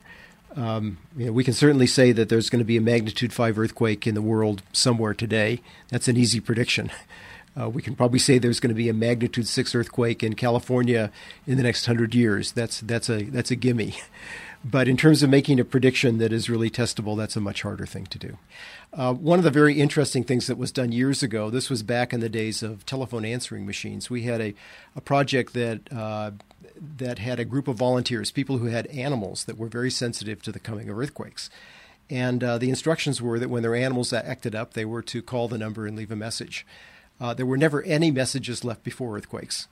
Um, 0.57 0.99
you 1.17 1.27
know, 1.27 1.33
we 1.33 1.43
can 1.43 1.55
certainly 1.55 1.87
say 1.87 2.13
that 2.13 2.29
there's 2.29 2.49
going 2.49 2.61
to 2.61 2.65
be 2.65 2.77
a 2.77 2.81
magnitude 2.81 3.33
five 3.33 3.59
earthquake 3.59 4.07
in 4.07 4.15
the 4.15 4.23
world 4.23 4.63
somewhere 4.73 5.15
today. 5.15 5.61
That's 5.89 6.07
an 6.07 6.17
easy 6.17 6.39
prediction. 6.39 6.93
Uh, 7.59 7.69
we 7.69 7.83
can 7.83 7.95
probably 7.95 8.19
say 8.19 8.39
there's 8.39 8.61
going 8.61 8.69
to 8.71 8.75
be 8.75 8.89
a 8.89 8.95
magnitude 8.95 9.47
six 9.47 9.75
earthquake 9.75 10.23
in 10.23 10.35
California 10.35 11.11
in 11.47 11.57
the 11.57 11.63
next 11.63 11.87
hundred 11.87 12.15
years. 12.15 12.53
That's 12.53 12.81
that's 12.81 13.09
a 13.09 13.25
that's 13.25 13.51
a 13.51 13.57
gimme. 13.57 13.95
But 14.65 14.89
in 14.89 14.97
terms 14.97 15.23
of 15.23 15.29
making 15.29 15.61
a 15.61 15.65
prediction 15.65 16.17
that 16.19 16.33
is 16.33 16.49
really 16.49 16.71
testable, 16.71 17.19
that's 17.19 17.37
a 17.37 17.41
much 17.41 17.61
harder 17.61 17.85
thing 17.85 18.07
to 18.07 18.19
do. 18.19 18.39
Uh, 18.95 19.13
one 19.13 19.39
of 19.39 19.45
the 19.45 19.51
very 19.51 19.79
interesting 19.79 20.25
things 20.25 20.47
that 20.47 20.57
was 20.57 20.73
done 20.73 20.91
years 20.91 21.23
ago, 21.23 21.51
this 21.51 21.69
was 21.69 21.83
back 21.83 22.15
in 22.15 22.21
the 22.21 22.31
days 22.31 22.63
of 22.63 22.87
telephone 22.87 23.27
answering 23.27 23.67
machines. 23.67 24.09
We 24.09 24.23
had 24.23 24.41
a, 24.41 24.55
a 24.97 25.03
project 25.03 25.53
that 25.53 25.81
uh, 25.93 26.31
that 26.97 27.19
had 27.19 27.39
a 27.39 27.45
group 27.45 27.69
of 27.69 27.77
volunteers, 27.77 28.31
people 28.31 28.57
who 28.57 28.67
had 28.67 28.87
animals 28.87 29.45
that 29.45 29.59
were 29.59 29.69
very 29.69 29.91
sensitive 29.91 30.41
to 30.43 30.53
the 30.53 30.59
coming 30.59 30.89
of 30.89 30.99
earthquakes. 30.99 31.51
And 32.09 32.43
uh, 32.43 32.57
the 32.57 32.71
instructions 32.71 33.21
were 33.21 33.39
that 33.39 33.51
when 33.51 33.63
their 33.63 33.75
animals 33.75 34.13
acted 34.15 34.55
up, 34.55 34.73
they 34.73 34.85
were 34.85 35.03
to 35.03 35.21
call 35.21 35.47
the 35.47 35.59
number 35.59 35.87
and 35.87 35.97
leave 35.97 36.11
a 36.11 36.17
message. 36.17 36.67
Uh, 37.21 37.33
there 37.33 37.47
were 37.47 37.57
never 37.57 37.83
any 37.83 38.11
messages 38.11 38.65
left 38.65 38.83
before 38.83 39.17
earthquakes, 39.17 39.69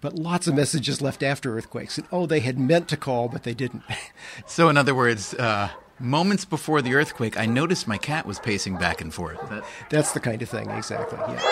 but 0.00 0.14
lots 0.14 0.46
of 0.46 0.54
messages 0.54 1.02
left 1.02 1.22
after 1.22 1.56
earthquakes. 1.56 1.98
And 1.98 2.06
oh, 2.12 2.26
they 2.26 2.40
had 2.40 2.58
meant 2.58 2.88
to 2.88 2.96
call, 2.96 3.28
but 3.28 3.42
they 3.42 3.54
didn't. 3.54 3.82
so, 4.46 4.68
in 4.68 4.76
other 4.76 4.94
words, 4.94 5.34
uh, 5.34 5.70
moments 5.98 6.44
before 6.44 6.82
the 6.82 6.94
earthquake, 6.94 7.38
I 7.38 7.46
noticed 7.46 7.88
my 7.88 7.98
cat 7.98 8.26
was 8.26 8.38
pacing 8.38 8.76
back 8.76 9.00
and 9.00 9.12
forth. 9.12 9.40
That... 9.48 9.64
That's 9.90 10.12
the 10.12 10.20
kind 10.20 10.40
of 10.42 10.48
thing, 10.48 10.70
exactly. 10.70 11.18
Yeah. 11.18 11.42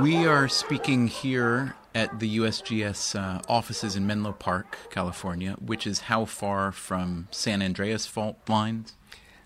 We 0.00 0.26
are 0.26 0.48
speaking 0.48 1.06
here 1.06 1.74
at 1.94 2.18
the 2.18 2.38
USGS 2.38 3.14
uh, 3.18 3.42
offices 3.46 3.94
in 3.94 4.06
Menlo 4.06 4.32
Park, 4.32 4.78
California, 4.90 5.52
which 5.60 5.86
is 5.86 6.00
how 6.00 6.24
far 6.24 6.72
from 6.72 7.28
San 7.30 7.60
Andreas 7.60 8.06
fault 8.06 8.38
lines? 8.48 8.94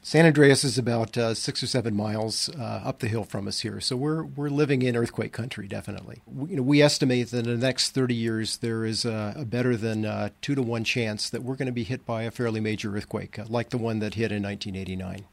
San 0.07 0.25
Andreas 0.25 0.63
is 0.63 0.79
about 0.79 1.19
uh, 1.19 1.35
six 1.35 1.65
or 1.65 1.67
seven 1.67 1.97
miles 1.97 2.49
uh, 2.51 2.81
up 2.85 3.01
the 3.01 3.09
hill 3.09 3.25
from 3.25 3.49
us 3.49 3.59
here, 3.59 3.81
so 3.81 3.97
we're 3.97 4.23
we're 4.23 4.49
living 4.49 4.83
in 4.83 4.95
earthquake 4.95 5.33
country, 5.33 5.67
definitely. 5.67 6.23
We, 6.33 6.51
you 6.51 6.57
know, 6.59 6.63
we 6.63 6.81
estimate 6.81 7.33
that 7.33 7.45
in 7.45 7.59
the 7.59 7.67
next 7.67 7.91
30 7.91 8.15
years 8.15 8.59
there 8.59 8.85
is 8.85 9.05
a, 9.05 9.35
a 9.35 9.45
better 9.45 9.77
than 9.77 10.05
uh, 10.05 10.29
two 10.41 10.55
to 10.55 10.63
one 10.63 10.85
chance 10.85 11.29
that 11.31 11.43
we're 11.43 11.57
going 11.57 11.67
to 11.67 11.73
be 11.73 11.83
hit 11.83 12.07
by 12.07 12.23
a 12.23 12.31
fairly 12.31 12.61
major 12.61 12.97
earthquake, 12.97 13.37
uh, 13.37 13.47
like 13.49 13.71
the 13.71 13.79
one 13.79 13.99
that 13.99 14.15
hit 14.15 14.31
in 14.31 14.45
1989. 14.45 15.25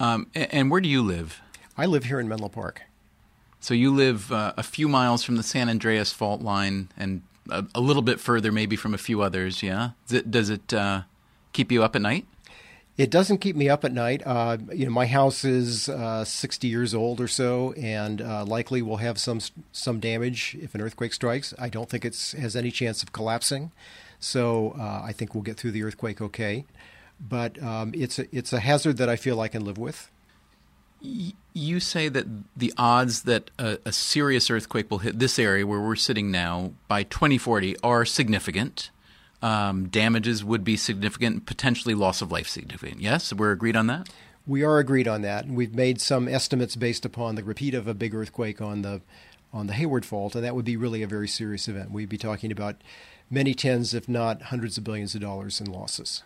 Um, 0.00 0.28
and, 0.34 0.54
and 0.54 0.70
where 0.70 0.80
do 0.80 0.88
you 0.88 1.02
live? 1.02 1.42
I 1.76 1.84
live 1.84 2.04
here 2.04 2.18
in 2.18 2.28
Menlo 2.28 2.48
Park. 2.48 2.84
So 3.60 3.74
you 3.74 3.94
live 3.94 4.32
uh, 4.32 4.54
a 4.56 4.62
few 4.62 4.88
miles 4.88 5.22
from 5.22 5.36
the 5.36 5.42
San 5.42 5.68
Andreas 5.68 6.14
fault 6.14 6.40
line, 6.40 6.88
and 6.96 7.20
a, 7.50 7.62
a, 7.74 7.80
little 7.82 8.00
bit 8.00 8.20
further, 8.20 8.52
maybe 8.52 8.74
from 8.74 8.94
a 8.94 8.98
few 8.98 9.20
others. 9.20 9.62
Yeah. 9.62 9.90
Does 10.06 10.18
it, 10.18 10.30
does 10.30 10.48
it 10.48 10.72
uh, 10.72 11.02
keep 11.52 11.70
you 11.70 11.84
up 11.84 11.94
at 11.94 12.00
night? 12.00 12.24
It 12.98 13.10
doesn't 13.12 13.38
keep 13.38 13.54
me 13.54 13.68
up 13.68 13.84
at 13.84 13.92
night. 13.92 14.22
Uh, 14.26 14.58
you 14.72 14.84
know, 14.84 14.90
my 14.90 15.06
house 15.06 15.44
is 15.44 15.88
uh, 15.88 16.24
60 16.24 16.66
years 16.66 16.94
old 16.94 17.20
or 17.20 17.28
so, 17.28 17.72
and 17.74 18.20
uh, 18.20 18.44
likely 18.44 18.82
will 18.82 18.96
have 18.96 19.18
some 19.18 19.38
some 19.70 20.00
damage 20.00 20.56
if 20.60 20.74
an 20.74 20.80
earthquake 20.80 21.14
strikes. 21.14 21.54
I 21.60 21.68
don't 21.68 21.88
think 21.88 22.04
it 22.04 22.34
has 22.36 22.56
any 22.56 22.72
chance 22.72 23.04
of 23.04 23.12
collapsing, 23.12 23.70
so 24.18 24.74
uh, 24.76 25.02
I 25.04 25.12
think 25.12 25.32
we'll 25.32 25.44
get 25.44 25.56
through 25.56 25.70
the 25.70 25.84
earthquake 25.84 26.20
okay. 26.20 26.64
But 27.20 27.62
um, 27.62 27.92
it's 27.94 28.18
a, 28.18 28.26
it's 28.36 28.52
a 28.52 28.58
hazard 28.58 28.96
that 28.96 29.08
I 29.08 29.14
feel 29.14 29.40
I 29.40 29.48
can 29.48 29.64
live 29.64 29.78
with. 29.78 30.10
You 31.00 31.78
say 31.78 32.08
that 32.08 32.26
the 32.56 32.72
odds 32.76 33.22
that 33.22 33.52
a, 33.60 33.78
a 33.84 33.92
serious 33.92 34.50
earthquake 34.50 34.90
will 34.90 34.98
hit 34.98 35.20
this 35.20 35.38
area 35.38 35.64
where 35.64 35.80
we're 35.80 35.94
sitting 35.94 36.32
now 36.32 36.72
by 36.88 37.04
2040 37.04 37.76
are 37.84 38.04
significant 38.04 38.90
um, 39.42 39.88
damages 39.88 40.44
would 40.44 40.64
be 40.64 40.76
significant, 40.76 41.46
potentially 41.46 41.94
loss 41.94 42.22
of 42.22 42.32
life 42.32 42.48
significant. 42.48 43.00
Yes, 43.00 43.32
we're 43.32 43.52
agreed 43.52 43.76
on 43.76 43.86
that. 43.86 44.08
We 44.46 44.62
are 44.62 44.78
agreed 44.78 45.06
on 45.06 45.22
that, 45.22 45.44
and 45.44 45.56
we've 45.56 45.74
made 45.74 46.00
some 46.00 46.26
estimates 46.26 46.74
based 46.74 47.04
upon 47.04 47.34
the 47.34 47.44
repeat 47.44 47.74
of 47.74 47.86
a 47.86 47.94
big 47.94 48.14
earthquake 48.14 48.60
on 48.60 48.82
the 48.82 49.00
on 49.52 49.66
the 49.66 49.72
Hayward 49.72 50.04
Fault, 50.04 50.34
and 50.34 50.44
that 50.44 50.54
would 50.54 50.64
be 50.64 50.76
really 50.76 51.02
a 51.02 51.06
very 51.06 51.28
serious 51.28 51.68
event. 51.68 51.90
We'd 51.90 52.08
be 52.08 52.18
talking 52.18 52.52
about 52.52 52.76
many 53.30 53.54
tens, 53.54 53.94
if 53.94 54.08
not 54.08 54.42
hundreds 54.42 54.76
of 54.76 54.84
billions 54.84 55.14
of 55.14 55.22
dollars 55.22 55.60
in 55.60 55.72
losses. 55.72 56.22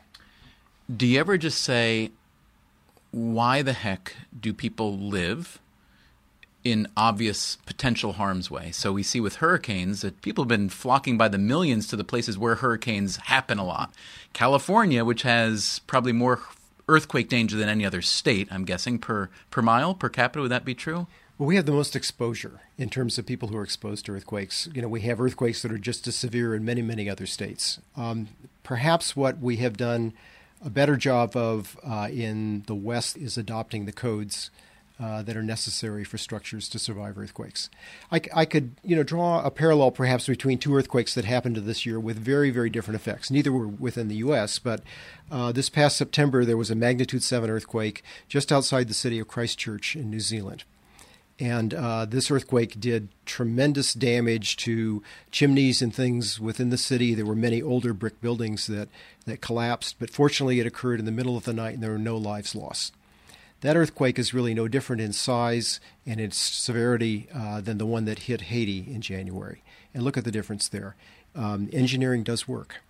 Do 0.95 1.07
you 1.07 1.21
ever 1.21 1.39
just 1.39 1.63
say, 1.63 2.11
why 3.13 3.63
the 3.63 3.75
heck 3.75 4.17
do 4.39 4.53
people 4.53 4.99
live 4.99 5.61
in 6.65 6.87
obvious 6.97 7.57
potential 7.67 8.15
harm's 8.15 8.51
way. 8.51 8.71
So 8.71 8.93
we 8.93 9.03
see 9.03 9.21
with 9.21 9.37
hurricanes 9.37 10.03
that 10.03 10.23
people 10.23 10.45
have 10.45 10.49
been 10.49 10.69
flocking 10.69 11.19
by 11.19 11.29
the 11.29 11.39
millions 11.39 11.89
to 11.89 11.97
the 11.97 12.05
places 12.05 12.39
where 12.39 12.57
hurricanes 12.57 13.17
happen 13.17 13.59
a 13.59 13.65
lot. 13.65 13.93
California, 14.33 15.05
which 15.05 15.23
has 15.23 15.81
probably 15.87 16.13
more 16.13 16.41
earthquake 16.89 17.29
danger 17.29 17.57
than 17.57 17.69
any 17.69 17.85
other 17.85 18.03
state, 18.03 18.49
I'm 18.51 18.65
guessing, 18.65 18.99
per, 18.99 19.29
per 19.51 19.63
mile, 19.63 19.95
per 19.95 20.09
capita, 20.09 20.43
would 20.43 20.51
that 20.51 20.65
be 20.65 20.75
true? 20.75 21.07
Well, 21.39 21.47
we 21.47 21.57
have 21.57 21.67
the 21.67 21.73
most 21.73 21.97
exposure 21.97 22.61
in 22.79 22.91
terms 22.91 23.19
of 23.19 23.27
people 23.27 23.49
who 23.49 23.57
are 23.57 23.65
exposed 23.65 24.07
to 24.07 24.13
earthquakes. 24.13 24.69
You 24.75 24.83
know, 24.83 24.89
we 24.89 25.01
have 25.03 25.21
earthquakes 25.21 25.63
that 25.63 25.73
are 25.73 25.79
just 25.79 26.07
as 26.07 26.15
severe 26.15 26.55
in 26.55 26.65
many, 26.65 26.83
many 26.83 27.09
other 27.09 27.27
states. 27.27 27.81
Um, 27.97 28.29
perhaps 28.63 29.17
what 29.17 29.39
we 29.39 29.57
have 29.57 29.77
done 29.77 30.13
a 30.65 30.71
better 30.71 30.97
job 30.97 31.37
of 31.37 31.77
uh, 31.85 32.09
in 32.13 32.63
the 32.67 32.75
West 32.75 33.17
is 33.17 33.37
adopting 33.37 33.85
the 33.85 33.93
codes 33.93 34.51
uh, 35.03 35.21
that 35.23 35.37
are 35.37 35.43
necessary 35.43 36.05
for 36.05 36.17
structures 36.17 36.69
to 36.69 36.79
survive 36.79 37.19
earthquakes. 37.19 37.69
I, 38.13 38.21
I, 38.33 38.45
could, 38.45 38.77
you 38.85 38.95
know, 38.95 39.03
draw 39.03 39.43
a 39.43 39.51
parallel 39.51 39.91
perhaps 39.91 40.29
between 40.29 40.59
two 40.59 40.77
earthquakes 40.77 41.15
that 41.15 41.25
happened 41.25 41.57
this 41.57 41.85
year 41.85 41.99
with 41.99 42.17
very, 42.17 42.51
very 42.51 42.71
different 42.71 43.01
effects. 43.01 43.29
Neither 43.29 43.51
were 43.51 43.67
within 43.67 44.07
the 44.07 44.17
U.S., 44.17 44.61
but 44.61 44.83
uh, 45.31 45.51
this 45.51 45.69
past 45.69 45.97
September 45.97 46.45
there 46.45 46.57
was 46.57 46.71
a 46.71 46.77
magnitude 46.77 47.25
7 47.25 47.51
earthquake 47.51 48.05
just 48.29 48.53
outside 48.53 48.87
the 48.87 48.95
city 48.95 49.19
of 49.19 49.27
Christchurch 49.27 49.97
in 49.97 50.09
New 50.09 50.21
Zealand. 50.21 50.63
And 51.41 51.75
uh, 51.75 52.05
this 52.05 52.31
earthquake 52.31 52.79
did 52.79 53.09
tremendous 53.27 53.95
damage 53.95 54.57
to 54.59 55.03
chimneys 55.33 55.83
and 55.83 55.93
things 55.93 56.39
within 56.39 56.71
the 56.71 56.79
city. 56.79 57.15
There 57.15 57.27
were 57.27 57.35
many 57.35 57.61
older 57.61 57.93
brick 57.93 58.21
buildings 58.21 58.69
that, 58.69 58.89
that 59.27 59.41
collapsed, 59.41 59.97
but 59.99 60.11
fortunately 60.11 60.61
it 60.61 60.67
occurred 60.67 61.01
in 61.01 61.07
the 61.07 61.11
middle 61.11 61.37
of 61.37 61.43
the 61.45 61.53
night 61.53 61.75
and 61.75 61.83
there 61.83 61.91
were 61.91 61.99
no 61.99 62.17
lives 62.17 62.55
lost. 62.55 62.95
That 63.63 63.77
earthquake 63.77 64.19
is 64.19 64.35
really 64.35 64.55
no 64.55 64.67
different 64.67 65.01
in 65.01 65.13
size 65.13 65.81
and 66.05 66.21
its 66.21 66.37
severity 66.37 67.29
uh, 67.35 67.61
than 67.61 67.79
the 67.79 67.87
one 67.87 68.05
that 68.07 68.21
hit 68.21 68.43
Haiti 68.43 68.85
in 68.89 69.01
January. 69.01 69.63
And 69.95 70.03
look 70.03 70.17
at 70.17 70.25
the 70.25 70.33
difference 70.33 70.69
there. 70.69 70.97
Um, 71.35 71.71
engineering 71.73 72.25
does 72.25 72.49
work. 72.49 72.81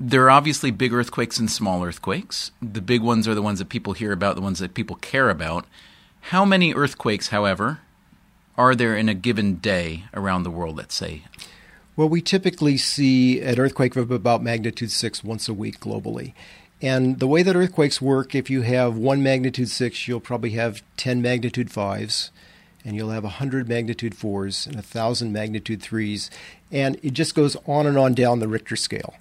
There 0.00 0.24
are 0.24 0.30
obviously 0.30 0.70
big 0.70 0.92
earthquakes 0.92 1.38
and 1.38 1.50
small 1.50 1.84
earthquakes. 1.84 2.52
The 2.60 2.80
big 2.80 3.02
ones 3.02 3.28
are 3.28 3.34
the 3.34 3.42
ones 3.42 3.58
that 3.58 3.68
people 3.68 3.92
hear 3.92 4.12
about, 4.12 4.34
the 4.34 4.42
ones 4.42 4.60
that 4.60 4.74
people 4.74 4.96
care 4.96 5.28
about. 5.28 5.66
How 6.20 6.44
many 6.44 6.74
earthquakes, 6.74 7.28
however, 7.28 7.80
are 8.56 8.74
there 8.74 8.96
in 8.96 9.10
a 9.10 9.14
given 9.14 9.56
day 9.56 10.04
around 10.14 10.42
the 10.42 10.50
world, 10.50 10.76
let's 10.76 10.94
say? 10.94 11.22
Well, 11.96 12.08
we 12.08 12.20
typically 12.20 12.76
see 12.76 13.40
an 13.40 13.58
earthquake 13.58 13.96
of 13.96 14.10
about 14.10 14.42
magnitude 14.42 14.90
6 14.90 15.24
once 15.24 15.48
a 15.48 15.54
week 15.54 15.80
globally. 15.80 16.34
And 16.82 17.18
the 17.20 17.26
way 17.26 17.42
that 17.42 17.56
earthquakes 17.56 18.02
work, 18.02 18.34
if 18.34 18.50
you 18.50 18.62
have 18.62 18.96
one 18.96 19.22
magnitude 19.22 19.70
six, 19.70 20.06
you'll 20.06 20.20
probably 20.20 20.50
have 20.50 20.82
10 20.98 21.22
magnitude 21.22 21.70
fives, 21.70 22.30
and 22.84 22.94
you'll 22.94 23.10
have 23.10 23.22
100 23.22 23.68
magnitude 23.68 24.14
fours 24.14 24.66
and 24.66 24.76
1,000 24.76 25.32
magnitude 25.32 25.80
threes. 25.80 26.30
And 26.70 26.98
it 27.02 27.14
just 27.14 27.34
goes 27.34 27.56
on 27.66 27.86
and 27.86 27.96
on 27.96 28.14
down 28.14 28.40
the 28.40 28.48
Richter 28.48 28.76
scale. 28.76 29.14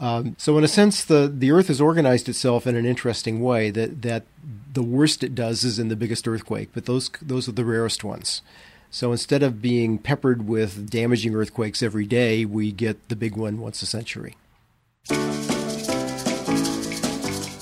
Um, 0.00 0.34
so, 0.38 0.56
in 0.58 0.64
a 0.64 0.68
sense, 0.68 1.04
the, 1.04 1.32
the 1.32 1.50
Earth 1.50 1.68
has 1.68 1.80
organized 1.80 2.28
itself 2.28 2.66
in 2.66 2.76
an 2.76 2.86
interesting 2.86 3.40
way 3.40 3.70
that, 3.70 4.02
that 4.02 4.24
the 4.72 4.82
worst 4.82 5.24
it 5.24 5.34
does 5.34 5.64
is 5.64 5.78
in 5.78 5.88
the 5.88 5.96
biggest 5.96 6.28
earthquake, 6.28 6.70
but 6.72 6.86
those, 6.86 7.10
those 7.20 7.48
are 7.48 7.52
the 7.52 7.64
rarest 7.64 8.04
ones. 8.04 8.42
So, 8.90 9.12
instead 9.12 9.42
of 9.42 9.60
being 9.60 9.98
peppered 9.98 10.48
with 10.48 10.88
damaging 10.88 11.34
earthquakes 11.34 11.82
every 11.82 12.06
day, 12.06 12.46
we 12.46 12.72
get 12.72 13.10
the 13.10 13.16
big 13.16 13.36
one 13.36 13.60
once 13.60 13.82
a 13.82 13.86
century. 13.86 14.34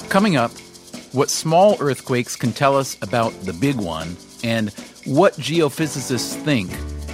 Coming 0.08 0.36
up, 0.36 0.52
what 1.12 1.28
small 1.28 1.76
earthquakes 1.80 2.36
can 2.36 2.52
tell 2.52 2.76
us 2.76 2.96
about 3.02 3.32
the 3.42 3.52
big 3.52 3.74
one, 3.74 4.16
and 4.44 4.70
what 5.04 5.32
geophysicists 5.34 6.40
think 6.44 6.70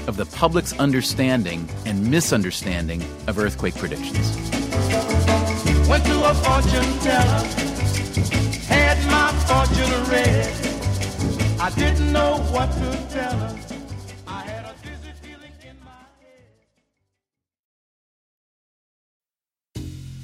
of 0.06 0.16
the 0.16 0.26
public's 0.26 0.78
understanding 0.78 1.66
and 1.86 2.10
misunderstanding 2.10 3.02
of 3.28 3.38
earthquake 3.38 3.74
predictions. 3.76 4.36
Went 5.88 6.04
to 6.04 6.24
a 6.24 6.34
fortune 6.34 6.98
teller, 7.00 7.46
had 8.68 8.98
my 9.06 9.32
fortune 9.46 10.10
read. 10.10 10.52
I 11.60 11.70
didn't 11.70 12.12
know 12.12 12.38
what 12.50 12.70
to 12.72 13.08
tell 13.10 13.38
her. 13.38 13.61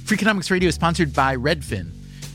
Freakonomics 0.09 0.49
Radio 0.49 0.69
is 0.69 0.73
sponsored 0.73 1.13
by 1.13 1.35
Redfin. 1.35 1.98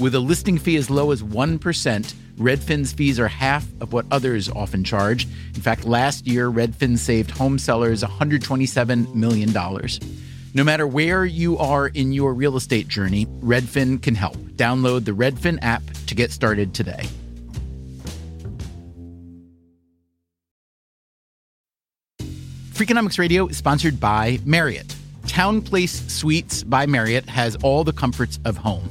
With 0.00 0.14
a 0.14 0.20
listing 0.20 0.58
fee 0.58 0.76
as 0.76 0.90
low 0.90 1.10
as 1.10 1.22
1%, 1.22 2.14
Redfin's 2.38 2.92
fees 2.92 3.20
are 3.20 3.28
half 3.28 3.66
of 3.80 3.92
what 3.92 4.06
others 4.10 4.48
often 4.48 4.84
charge. 4.84 5.26
In 5.54 5.60
fact, 5.60 5.84
last 5.84 6.26
year, 6.26 6.50
Redfin 6.50 6.98
saved 6.98 7.30
home 7.30 7.58
sellers 7.58 8.02
$127 8.02 9.14
million. 9.14 9.52
No 10.54 10.64
matter 10.64 10.86
where 10.86 11.24
you 11.24 11.58
are 11.58 11.88
in 11.88 12.12
your 12.12 12.34
real 12.34 12.56
estate 12.56 12.88
journey, 12.88 13.26
Redfin 13.40 14.02
can 14.02 14.14
help. 14.14 14.36
Download 14.36 15.04
the 15.04 15.12
Redfin 15.12 15.58
app 15.62 15.82
to 16.06 16.14
get 16.14 16.32
started 16.32 16.74
today. 16.74 17.06
Freakonomics 22.72 23.18
Radio 23.18 23.46
is 23.46 23.56
sponsored 23.56 24.00
by 24.00 24.40
Marriott. 24.44 24.96
TownePlace 25.26 26.10
Suites 26.10 26.64
by 26.64 26.86
Marriott 26.86 27.28
has 27.28 27.56
all 27.56 27.84
the 27.84 27.92
comforts 27.92 28.40
of 28.44 28.56
home. 28.56 28.90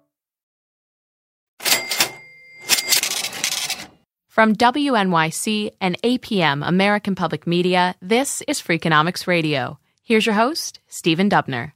From 4.41 4.55
WNYC 4.55 5.69
and 5.79 6.01
APM 6.01 6.67
American 6.67 7.13
Public 7.13 7.45
Media, 7.45 7.93
this 8.01 8.41
is 8.47 8.59
Freakonomics 8.59 9.27
Radio. 9.27 9.77
Here's 10.01 10.25
your 10.25 10.33
host, 10.33 10.79
Stephen 10.87 11.29
Dubner. 11.29 11.73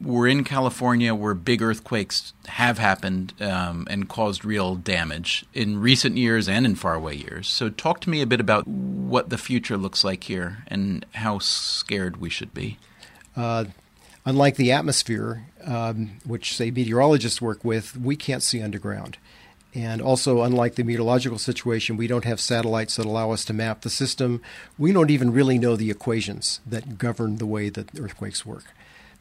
We're 0.00 0.28
in 0.28 0.42
California 0.42 1.14
where 1.14 1.34
big 1.34 1.60
earthquakes 1.60 2.32
have 2.46 2.78
happened 2.78 3.34
um, 3.42 3.86
and 3.90 4.08
caused 4.08 4.46
real 4.46 4.76
damage 4.76 5.44
in 5.52 5.78
recent 5.78 6.16
years 6.16 6.48
and 6.48 6.64
in 6.64 6.74
faraway 6.74 7.16
years. 7.16 7.48
So, 7.48 7.68
talk 7.68 8.00
to 8.00 8.08
me 8.08 8.22
a 8.22 8.26
bit 8.26 8.40
about 8.40 8.66
what 8.66 9.28
the 9.28 9.36
future 9.36 9.76
looks 9.76 10.02
like 10.02 10.24
here 10.24 10.64
and 10.68 11.04
how 11.16 11.38
scared 11.38 12.16
we 12.16 12.30
should 12.30 12.54
be. 12.54 12.78
Uh, 13.36 13.66
unlike 14.24 14.56
the 14.56 14.72
atmosphere, 14.72 15.44
um, 15.66 16.12
which, 16.24 16.56
say, 16.56 16.70
meteorologists 16.70 17.42
work 17.42 17.62
with, 17.62 17.94
we 17.94 18.16
can't 18.16 18.42
see 18.42 18.62
underground. 18.62 19.18
And 19.74 20.02
also, 20.02 20.42
unlike 20.42 20.74
the 20.74 20.82
meteorological 20.82 21.38
situation, 21.38 21.96
we 21.96 22.08
don't 22.08 22.24
have 22.24 22.40
satellites 22.40 22.96
that 22.96 23.06
allow 23.06 23.30
us 23.30 23.44
to 23.44 23.52
map 23.52 23.82
the 23.82 23.90
system. 23.90 24.42
We 24.78 24.92
don't 24.92 25.10
even 25.10 25.32
really 25.32 25.58
know 25.58 25.76
the 25.76 25.90
equations 25.90 26.60
that 26.66 26.98
govern 26.98 27.36
the 27.36 27.46
way 27.46 27.68
that 27.68 27.98
earthquakes 27.98 28.44
work. 28.44 28.64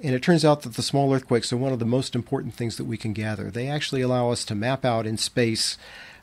And 0.02 0.16
it 0.16 0.24
turns 0.24 0.46
out 0.46 0.62
that 0.62 0.74
the 0.74 0.82
small 0.82 1.14
earthquakes 1.14 1.54
are 1.54 1.58
one 1.58 1.74
of 1.74 1.80
the 1.80 1.86
most 1.86 2.16
important 2.16 2.56
things 2.56 2.78
that 2.78 2.86
we 2.86 2.98
can 2.98 3.14
gather. 3.14 3.52
They 3.52 3.68
actually 3.68 4.02
allow 4.02 4.32
us 4.32 4.44
to 4.46 4.56
map 4.56 4.86
out 4.86 5.06
in 5.06 5.18
space 5.18 5.78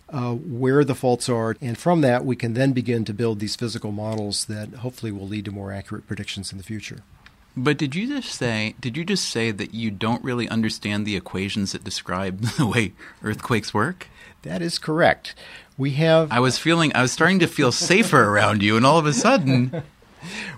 uh, 0.08 0.32
where 0.32 0.84
the 0.84 0.94
faults 0.94 1.28
are, 1.28 1.56
and 1.60 1.76
from 1.76 2.00
that, 2.00 2.24
we 2.24 2.36
can 2.36 2.54
then 2.54 2.72
begin 2.72 3.04
to 3.04 3.12
build 3.12 3.40
these 3.40 3.56
physical 3.56 3.90
models 3.90 4.44
that 4.44 4.74
hopefully 4.74 5.10
will 5.10 5.26
lead 5.26 5.44
to 5.44 5.50
more 5.50 5.72
accurate 5.72 6.06
predictions 6.06 6.52
in 6.52 6.58
the 6.58 6.64
future. 6.64 7.02
But 7.56 7.78
did 7.78 7.94
you 7.94 8.06
just 8.06 8.38
say 8.38 8.74
did 8.80 8.96
you 8.96 9.04
just 9.04 9.28
say 9.28 9.50
that 9.50 9.72
you 9.72 9.90
don't 9.90 10.22
really 10.22 10.48
understand 10.48 11.06
the 11.06 11.16
equations 11.16 11.72
that 11.72 11.82
describe 11.82 12.40
the 12.56 12.66
way 12.66 12.92
earthquakes 13.22 13.72
work? 13.72 14.08
That 14.46 14.62
is 14.62 14.78
correct. 14.78 15.34
We 15.76 15.92
have 15.92 16.32
I 16.32 16.40
was 16.40 16.58
feeling 16.58 16.92
I 16.94 17.02
was 17.02 17.12
starting 17.12 17.38
to 17.40 17.46
feel 17.46 17.72
safer 17.72 18.24
around 18.24 18.62
you 18.62 18.76
and 18.76 18.86
all 18.86 18.98
of 18.98 19.06
a 19.06 19.12
sudden 19.12 19.82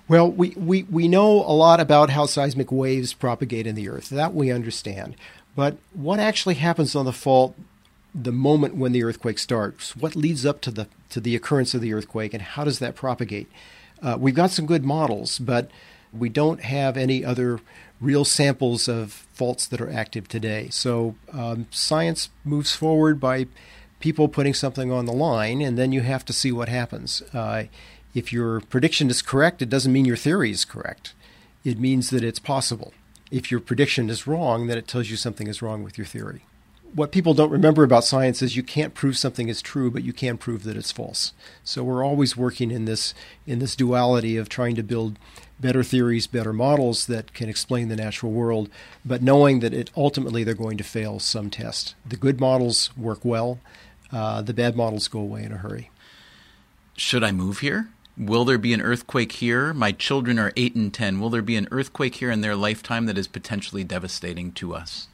Well, 0.09 0.31
we, 0.31 0.51
we, 0.51 0.85
we 0.85 1.09
know 1.09 1.43
a 1.43 1.53
lot 1.53 1.81
about 1.81 2.11
how 2.11 2.27
seismic 2.27 2.73
waves 2.73 3.13
propagate 3.13 3.67
in 3.67 3.75
the 3.75 3.89
earth. 3.89 4.09
That 4.09 4.35
we 4.35 4.51
understand. 4.51 5.17
But 5.55 5.77
what 5.93 6.19
actually 6.19 6.55
happens 6.55 6.95
on 6.95 7.05
the 7.05 7.13
fault 7.13 7.55
the 8.15 8.33
moment 8.33 8.77
when 8.77 8.93
the 8.93 9.03
earthquake 9.03 9.39
starts? 9.39 9.97
What 9.97 10.17
leads 10.17 10.47
up 10.47 10.61
to 10.63 10.71
the 10.71 10.89
to 11.11 11.21
the 11.21 11.37
occurrence 11.37 11.75
of 11.75 11.81
the 11.81 11.93
earthquake 11.93 12.35
and 12.35 12.43
how 12.43 12.65
does 12.65 12.79
that 12.79 12.95
propagate? 12.95 13.49
Uh, 14.03 14.17
we've 14.19 14.35
got 14.35 14.51
some 14.51 14.67
good 14.67 14.85
models, 14.85 15.39
but 15.39 15.71
we 16.13 16.29
don't 16.29 16.63
have 16.63 16.97
any 16.97 17.25
other 17.25 17.61
real 18.01 18.25
samples 18.25 18.89
of 18.89 19.13
faults 19.13 19.67
that 19.67 19.81
are 19.81 19.91
active 19.91 20.29
today. 20.29 20.69
So 20.71 21.17
um, 21.33 21.67
science 21.71 22.31
moves 22.45 22.75
forward 22.75 23.21
by 23.21 23.47
people 24.01 24.29
putting 24.29 24.55
something 24.55 24.93
on 24.93 25.07
the 25.07 25.13
line, 25.13 25.61
and 25.61 25.79
then 25.79 25.93
you 25.93 26.03
have 26.03 26.25
to 26.27 26.33
see 26.33 26.53
what 26.53 26.69
happens. 26.69 27.23
Uh, 27.33 27.65
if 28.15 28.33
your 28.33 28.61
prediction 28.61 29.11
is 29.11 29.23
correct, 29.23 29.63
it 29.63 29.69
doesn't 29.69 29.93
mean 29.93 30.05
your 30.05 30.17
theory 30.17 30.51
is 30.51 30.65
correct. 30.65 31.15
It 31.65 31.79
means 31.79 32.11
that 32.11 32.25
it's 32.25 32.39
possible. 32.39 32.93
If 33.31 33.51
your 33.51 33.61
prediction 33.61 34.09
is 34.09 34.27
wrong, 34.27 34.67
then 34.67 34.79
it 34.79 34.89
tells 34.89 35.11
you 35.11 35.17
something 35.17 35.47
is 35.47 35.61
wrong 35.61 35.83
with 35.83 35.99
your 35.99 36.07
theory. 36.07 36.43
What 36.95 37.13
people 37.13 37.35
don't 37.35 37.51
remember 37.51 37.85
about 37.85 38.05
science 38.05 38.41
is 38.41 38.57
you 38.57 38.63
can't 38.63 38.95
prove 38.95 39.19
something 39.19 39.49
is 39.49 39.61
true, 39.61 39.91
but 39.91 40.03
you 40.03 40.15
can 40.15 40.39
prove 40.39 40.65
that 40.65 40.77
it's 40.77 40.91
false. 40.91 41.35
So 41.63 41.85
we're 41.85 42.05
always 42.05 42.35
working 42.35 42.71
in 42.71 42.87
this 42.87 43.13
in 43.47 43.59
this 43.59 43.77
duality 43.77 44.39
of 44.39 44.49
trying 44.49 44.75
to 44.77 44.83
build 44.83 45.19
better 45.61 45.83
theories, 45.83 46.27
better 46.27 46.53
models 46.53 47.07
that 47.07 47.35
can 47.35 47.49
explain 47.49 47.89
the 47.89 47.97
natural 47.97 48.33
world, 48.33 48.71
but 49.05 49.23
knowing 49.23 49.61
that 49.61 49.75
it 49.75 49.91
ultimately 49.97 50.45
they're 50.45 50.55
going 50.55 50.79
to 50.79 50.85
fail 50.85 51.19
some 51.19 51.51
test. 51.51 51.95
The 52.07 52.17
good 52.17 52.41
models 52.41 52.91
work 52.97 53.23
well, 53.23 53.59
uh, 54.13 54.43
the 54.43 54.55
bad 54.55 54.77
models 54.77 55.09
go 55.09 55.21
away 55.21 55.43
in 55.43 55.53
a 55.53 55.59
hurry. 55.59 55.91
Should 56.97 57.23
I 57.23 57.33
move 57.33 57.61
here? 57.61 57.89
Will 58.17 58.45
there 58.45 58.59
be 58.59 58.73
an 58.73 58.83
earthquake 58.83 59.33
here? 59.33 59.73
My 59.73 59.93
children 59.93 60.39
are 60.39 60.53
8 60.57 60.75
and 60.75 60.93
10. 60.93 61.21
Will 61.21 61.31
there 61.31 61.43
be 61.43 61.55
an 61.55 61.69
earthquake 61.71 62.17
here 62.17 62.33
in 62.33 62.41
their 62.41 62.57
lifetime 62.57 63.07
that 63.07 63.17
is 63.17 63.29
potentially 63.29 63.85
devastating 63.85 64.51
to 64.53 64.75
us? 64.75 65.07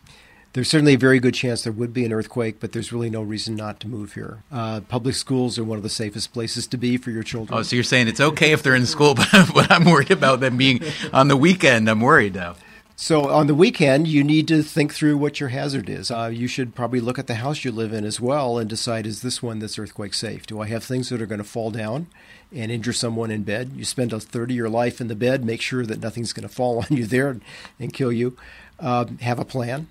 There's 0.55 0.69
certainly 0.71 0.95
a 0.95 0.99
very 0.99 1.19
good 1.19 1.35
chance 1.35 1.65
there 1.65 1.73
would 1.73 1.93
be 1.93 2.05
an 2.05 2.13
earthquake, 2.13 2.61
but 2.61 2.71
there's 2.71 2.93
really 2.93 3.11
no 3.11 3.23
reason 3.23 3.57
not 3.57 3.81
to 3.81 3.89
move 3.89 4.15
here. 4.15 4.45
Uh, 4.53 4.81
public 4.83 5.17
schools 5.17 5.59
are 5.59 5.65
one 5.65 5.77
of 5.77 5.83
the 5.83 5.91
safest 5.91 6.33
places 6.33 6.69
to 6.69 6.77
be 6.77 6.97
for 6.97 7.11
your 7.11 7.25
children. 7.25 7.59
Oh, 7.59 7.63
so 7.63 7.75
you're 7.75 7.83
saying 7.83 8.07
it's 8.07 8.21
okay 8.21 8.53
if 8.53 8.63
they're 8.63 8.77
in 8.77 8.87
school, 8.87 9.15
but, 9.17 9.29
but 9.55 9.71
I'm 9.71 9.85
worried 9.85 10.13
about 10.13 10.39
them 10.39 10.57
being 10.57 10.81
on 11.13 11.27
the 11.27 11.37
weekend. 11.37 11.91
I'm 11.91 12.01
worried 12.01 12.35
now. 12.35 12.55
So 12.97 13.29
on 13.29 13.49
the 13.49 13.57
weekend, 13.57 14.07
you 14.07 14.23
need 14.23 14.47
to 14.49 14.63
think 14.63 14.95
through 14.95 15.19
what 15.19 15.41
your 15.41 15.49
hazard 15.49 15.91
is. 15.91 16.13
Uh, 16.13 16.31
you 16.33 16.47
should 16.47 16.77
probably 16.77 17.01
look 17.01 17.19
at 17.19 17.27
the 17.27 17.35
house 17.35 17.65
you 17.65 17.73
live 17.73 17.93
in 17.93 18.05
as 18.05 18.21
well 18.21 18.57
and 18.57 18.71
decide: 18.71 19.05
is 19.05 19.23
this 19.23 19.43
one 19.43 19.59
that's 19.59 19.79
earthquake 19.79 20.15
safe? 20.15 20.47
Do 20.47 20.61
I 20.61 20.69
have 20.69 20.85
things 20.85 21.09
that 21.09 21.21
are 21.21 21.27
going 21.27 21.39
to 21.39 21.45
fall 21.45 21.73
down 21.73 22.07
and 22.55 22.71
injure 22.71 22.93
someone 22.93 23.33
in 23.33 23.43
bed? 23.43 23.73
You 23.75 23.85
spend 23.85 24.13
a 24.13 24.21
third 24.21 24.51
of 24.53 24.57
your 24.57 24.69
life 24.69 25.01
in 25.01 25.09
the 25.09 25.17
bed. 25.17 25.45
Make 25.45 25.61
sure 25.61 25.85
that 25.85 26.01
nothing's 26.01 26.33
going 26.33 26.49
to 26.49 26.55
fall 26.55 26.79
on 26.91 26.97
you 26.97 27.05
there 27.05 27.37
and, 27.81 27.93
kill 27.93 28.13
you. 28.13 28.37
Uh, 28.79 29.07
have 29.21 29.41
a 29.41 29.45
plan. 29.45 29.89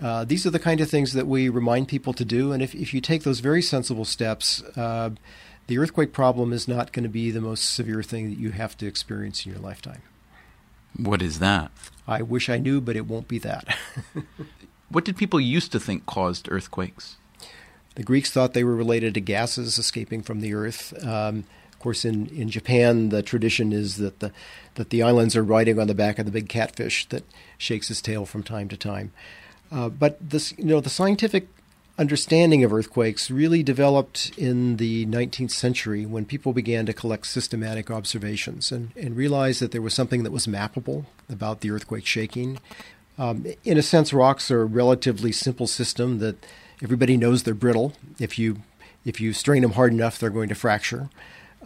Uh, 0.00 0.24
these 0.24 0.46
are 0.46 0.50
the 0.50 0.58
kind 0.58 0.80
of 0.80 0.88
things 0.88 1.12
that 1.12 1.26
we 1.26 1.50
remind 1.50 1.88
people 1.88 2.14
to 2.14 2.24
do. 2.24 2.52
And 2.52 2.62
if, 2.62 2.74
if 2.74 2.94
you 2.94 3.02
take 3.02 3.22
those 3.22 3.40
very 3.40 3.60
sensible 3.60 4.06
steps, 4.06 4.62
uh, 4.76 5.10
the 5.66 5.76
earthquake 5.76 6.14
problem 6.14 6.54
is 6.54 6.66
not 6.66 6.92
going 6.92 7.02
to 7.02 7.10
be 7.10 7.30
the 7.30 7.42
most 7.42 7.74
severe 7.74 8.02
thing 8.02 8.30
that 8.30 8.38
you 8.38 8.52
have 8.52 8.78
to 8.78 8.86
experience 8.86 9.44
in 9.44 9.52
your 9.52 9.60
lifetime. 9.60 10.00
What 10.96 11.22
is 11.22 11.38
that? 11.38 11.70
I 12.06 12.22
wish 12.22 12.48
I 12.48 12.58
knew, 12.58 12.80
but 12.80 12.96
it 12.96 13.06
won't 13.06 13.28
be 13.28 13.38
that. 13.38 13.76
what 14.88 15.04
did 15.04 15.16
people 15.16 15.40
used 15.40 15.72
to 15.72 15.80
think 15.80 16.06
caused 16.06 16.50
earthquakes? 16.50 17.16
The 17.94 18.02
Greeks 18.02 18.30
thought 18.30 18.54
they 18.54 18.64
were 18.64 18.76
related 18.76 19.14
to 19.14 19.20
gases 19.20 19.78
escaping 19.78 20.22
from 20.22 20.40
the 20.40 20.54
earth. 20.54 20.92
Um, 21.04 21.44
course, 21.80 22.04
in, 22.04 22.26
in 22.28 22.48
Japan, 22.48 23.08
the 23.08 23.22
tradition 23.22 23.72
is 23.72 23.96
that 23.96 24.20
the 24.20 24.30
that 24.76 24.90
the 24.90 25.02
islands 25.02 25.34
are 25.34 25.42
riding 25.42 25.80
on 25.80 25.88
the 25.88 25.94
back 25.94 26.20
of 26.20 26.26
the 26.26 26.32
big 26.32 26.48
catfish 26.48 27.08
that 27.08 27.24
shakes 27.58 27.88
his 27.88 28.00
tail 28.00 28.24
from 28.24 28.44
time 28.44 28.68
to 28.68 28.76
time. 28.76 29.12
Uh, 29.72 29.88
but 29.88 30.16
this, 30.20 30.56
you 30.56 30.64
know, 30.64 30.80
the 30.80 30.90
scientific 30.90 31.48
understanding 32.00 32.64
of 32.64 32.72
earthquakes 32.72 33.30
really 33.30 33.62
developed 33.62 34.32
in 34.38 34.78
the 34.78 35.04
19th 35.04 35.50
century 35.50 36.06
when 36.06 36.24
people 36.24 36.54
began 36.54 36.86
to 36.86 36.94
collect 36.94 37.26
systematic 37.26 37.90
observations 37.90 38.72
and, 38.72 38.90
and 38.96 39.14
realized 39.14 39.60
that 39.60 39.70
there 39.70 39.82
was 39.82 39.92
something 39.92 40.22
that 40.22 40.32
was 40.32 40.46
mappable 40.46 41.04
about 41.28 41.60
the 41.60 41.70
earthquake 41.70 42.06
shaking. 42.06 42.58
Um, 43.18 43.44
in 43.64 43.76
a 43.76 43.82
sense, 43.82 44.14
rocks 44.14 44.50
are 44.50 44.62
a 44.62 44.64
relatively 44.64 45.30
simple 45.30 45.66
system 45.66 46.20
that 46.20 46.46
everybody 46.82 47.18
knows 47.18 47.42
they're 47.42 47.52
brittle. 47.52 47.92
If 48.18 48.38
you 48.38 48.62
if 49.04 49.20
you 49.20 49.34
strain 49.34 49.60
them 49.60 49.72
hard 49.72 49.92
enough, 49.92 50.18
they're 50.18 50.30
going 50.30 50.48
to 50.48 50.54
fracture. 50.54 51.10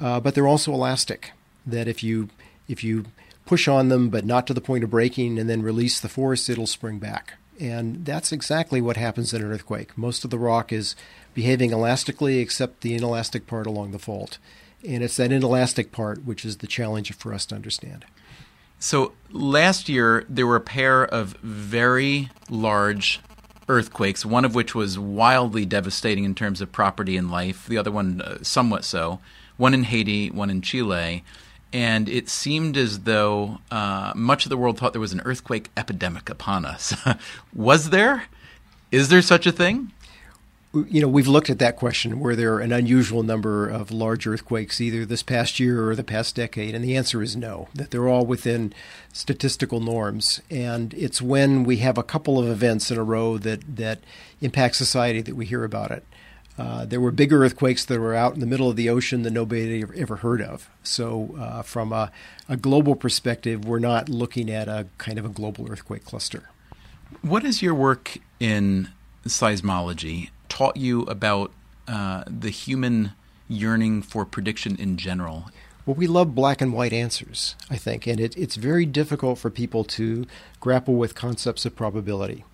Uh, 0.01 0.19
but 0.19 0.35
they're 0.35 0.49
also 0.49 0.73
elastic. 0.73 1.31
That 1.65 1.87
if 1.87 2.03
you 2.03 2.29
if 2.67 2.83
you 2.83 3.05
push 3.47 3.69
on 3.69 3.89
them, 3.89 4.09
but 4.09 4.25
not 4.25 4.49
to 4.49 4.55
the 4.55 4.61
point 4.61 4.83
of 4.83 4.91
breaking, 4.91 5.39
and 5.39 5.49
then 5.49 5.63
release 5.63 6.01
the 6.01 6.09
force, 6.09 6.49
it'll 6.49 6.67
spring 6.67 6.99
back. 6.99 7.35
And 7.61 8.05
that's 8.05 8.33
exactly 8.33 8.81
what 8.81 8.97
happens 8.97 9.33
in 9.33 9.43
an 9.43 9.51
earthquake. 9.51 9.97
Most 9.97 10.25
of 10.25 10.31
the 10.31 10.39
rock 10.39 10.73
is 10.73 10.97
behaving 11.35 11.73
elastically, 11.73 12.39
except 12.39 12.81
the 12.81 12.95
inelastic 12.95 13.47
part 13.47 13.67
along 13.67 13.93
the 13.93 13.99
fault. 13.99 14.39
And 14.87 15.03
it's 15.03 15.17
that 15.17 15.33
inelastic 15.33 15.93
part 15.93 16.25
which 16.25 16.45
is 16.45 16.59
the 16.59 16.67
challenge 16.67 17.13
for 17.15 17.33
us 17.33 17.47
to 17.47 17.55
understand. 17.55 18.05
So 18.79 19.13
last 19.31 19.89
year, 19.89 20.27
there 20.29 20.47
were 20.47 20.57
a 20.57 20.61
pair 20.61 21.05
of 21.05 21.37
very 21.43 22.31
large 22.51 23.21
earthquakes, 23.69 24.27
one 24.27 24.45
of 24.45 24.55
which 24.55 24.75
was 24.75 24.99
wildly 24.99 25.65
devastating 25.65 26.25
in 26.25 26.35
terms 26.35 26.61
of 26.61 26.71
property 26.71 27.17
and 27.17 27.31
life, 27.31 27.67
the 27.67 27.79
other 27.79 27.91
one 27.91 28.21
uh, 28.21 28.39
somewhat 28.43 28.85
so, 28.85 29.21
one 29.57 29.73
in 29.73 29.85
Haiti, 29.85 30.31
one 30.31 30.51
in 30.51 30.61
Chile 30.61 31.25
and 31.75 32.09
it 32.09 32.29
seemed 32.29 32.77
as 32.77 33.01
though 33.01 33.59
uh, 33.73 34.13
much 34.15 34.47
of 34.47 34.51
the 34.51 34.57
world 34.57 34.79
thought 34.79 34.93
there 34.93 35.01
was 35.01 35.13
an 35.13 35.21
earthquake 35.25 35.71
epidemic 35.77 36.31
upon 36.31 36.65
us. 36.65 36.95
was 37.53 37.91
there? 37.91 38.27
Is 38.93 39.09
there 39.09 39.21
such 39.21 39.45
a 39.45 39.51
thing? 39.51 39.91
You 40.73 41.01
know, 41.01 41.09
we've 41.09 41.27
looked 41.27 41.51
at 41.51 41.59
that 41.59 41.77
question 41.77 42.21
were 42.21 42.37
there 42.37 42.61
an 42.61 42.73
unusual 42.73 43.25
number 43.25 43.69
of 43.69 43.91
large 43.91 44.25
earthquakes 44.25 44.81
either 44.81 45.05
this 45.05 45.25
past 45.25 45.59
year 45.59 45.89
or 45.89 45.97
the 45.97 46.05
past 46.05 46.37
decade? 46.37 46.77
And 46.77 46.85
the 46.85 46.97
answer 46.97 47.21
is 47.23 47.35
no, 47.35 47.67
that 47.75 47.91
they're 47.91 48.09
all 48.09 48.25
within 48.25 48.73
statistical 49.13 49.81
norms. 49.81 50.41
And 50.51 50.95
it's 50.95 51.21
when 51.21 51.65
we 51.65 51.79
have 51.79 51.99
a 51.99 52.05
couple 52.05 52.39
of 52.39 52.49
events 52.49 52.93
in 52.93 52.99
a 52.99 53.05
row 53.05 53.37
that, 53.39 53.77
that 53.77 53.99
impact 54.41 54.77
society 54.77 55.23
that 55.23 55.35
we 55.35 55.45
hear 55.45 55.65
about 55.65 55.91
it. 55.91 56.05
Uh, 56.57 56.85
there 56.85 57.01
were 57.01 57.11
bigger 57.11 57.45
earthquakes 57.45 57.85
that 57.85 57.99
were 57.99 58.15
out 58.15 58.35
in 58.35 58.41
the 58.41 58.47
middle 58.47 58.71
of 58.71 58.77
the 58.77 58.89
ocean 58.89 59.23
that 59.23 59.33
nobody 59.33 59.83
ever, 59.83 59.95
ever 59.97 60.17
heard 60.17 60.41
of. 60.41 60.71
So, 60.85 61.35
uh, 61.39 61.63
from 61.63 61.93
a, 61.93 62.13
a, 62.49 62.57
global 62.57 62.95
perspective, 62.95 63.65
we're 63.65 63.81
not 63.81 64.09
looking 64.09 64.49
at 64.49 64.69
a 64.69 64.87
kind 64.99 65.19
of 65.19 65.25
a 65.25 65.29
global 65.29 65.69
earthquake 65.69 66.05
cluster. 66.05 66.51
What 67.23 67.43
has 67.43 67.61
your 67.61 67.75
work 67.75 68.19
in 68.39 68.89
seismology 69.27 70.31
taught 70.49 70.77
you 70.77 71.03
about 71.03 71.51
uh, 71.89 72.23
the 72.29 72.51
human 72.51 73.13
yearning 73.49 74.03
for 74.03 74.25
prediction 74.25 74.77
in 74.77 74.97
general? 74.97 75.51
Well, 75.87 75.97
we 75.97 76.07
love 76.07 76.35
black 76.35 76.61
and 76.61 76.73
white 76.73 76.93
answers, 76.93 77.57
I 77.69 77.77
think, 77.77 78.07
and 78.07 78.19
it, 78.19 78.37
it's 78.39 78.57
very 78.57 78.87
difficult 78.87 79.39
for 79.39 79.51
people 79.51 79.85
to 79.85 80.25
grapple 80.61 80.95
with 80.95 81.15
concepts 81.15 81.67
of 81.67 81.77
probability. 81.77 82.45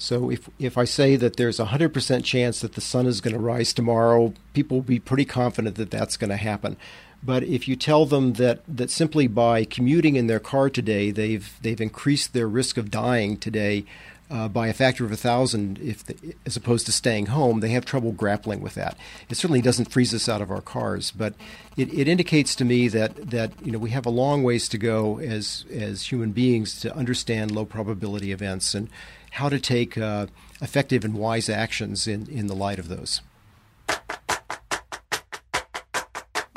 So 0.00 0.30
if 0.30 0.48
if 0.58 0.78
I 0.78 0.84
say 0.84 1.16
that 1.16 1.36
there's 1.36 1.60
a 1.60 1.66
hundred 1.66 1.92
percent 1.92 2.24
chance 2.24 2.60
that 2.60 2.72
the 2.72 2.80
sun 2.80 3.06
is 3.06 3.20
going 3.20 3.34
to 3.34 3.40
rise 3.40 3.72
tomorrow, 3.72 4.32
people 4.54 4.78
will 4.78 4.82
be 4.82 4.98
pretty 4.98 5.26
confident 5.26 5.76
that 5.76 5.90
that's 5.90 6.16
going 6.16 6.30
to 6.30 6.36
happen. 6.36 6.76
But 7.22 7.42
if 7.44 7.68
you 7.68 7.76
tell 7.76 8.06
them 8.06 8.32
that, 8.34 8.62
that 8.66 8.90
simply 8.90 9.26
by 9.26 9.66
commuting 9.66 10.16
in 10.16 10.26
their 10.26 10.40
car 10.40 10.70
today, 10.70 11.10
they've 11.10 11.52
they've 11.60 11.80
increased 11.80 12.32
their 12.32 12.48
risk 12.48 12.78
of 12.78 12.90
dying 12.90 13.36
today 13.36 13.84
uh, 14.30 14.48
by 14.48 14.68
a 14.68 14.72
factor 14.72 15.04
of 15.04 15.10
a 15.12 15.16
thousand, 15.16 15.78
if 15.80 16.04
as 16.46 16.56
opposed 16.56 16.86
to 16.86 16.92
staying 16.92 17.26
home, 17.26 17.60
they 17.60 17.70
have 17.70 17.84
trouble 17.84 18.12
grappling 18.12 18.60
with 18.60 18.74
that. 18.74 18.96
It 19.28 19.34
certainly 19.34 19.60
doesn't 19.60 19.90
freeze 19.90 20.14
us 20.14 20.28
out 20.28 20.40
of 20.40 20.50
our 20.50 20.60
cars, 20.60 21.10
but 21.10 21.34
it, 21.76 21.92
it 21.92 22.08
indicates 22.08 22.54
to 22.56 22.64
me 22.64 22.88
that 22.88 23.30
that 23.30 23.52
you 23.62 23.72
know 23.72 23.78
we 23.78 23.90
have 23.90 24.06
a 24.06 24.10
long 24.10 24.42
ways 24.42 24.68
to 24.68 24.78
go 24.78 25.18
as 25.18 25.66
as 25.70 26.10
human 26.10 26.30
beings 26.30 26.80
to 26.80 26.96
understand 26.96 27.50
low 27.50 27.64
probability 27.66 28.30
events 28.30 28.74
and 28.74 28.88
how 29.30 29.48
to 29.48 29.58
take 29.58 29.96
uh, 29.96 30.26
effective 30.60 31.04
and 31.04 31.14
wise 31.14 31.48
actions 31.48 32.06
in, 32.06 32.28
in 32.28 32.46
the 32.46 32.54
light 32.54 32.78
of 32.78 32.88
those. 32.88 33.20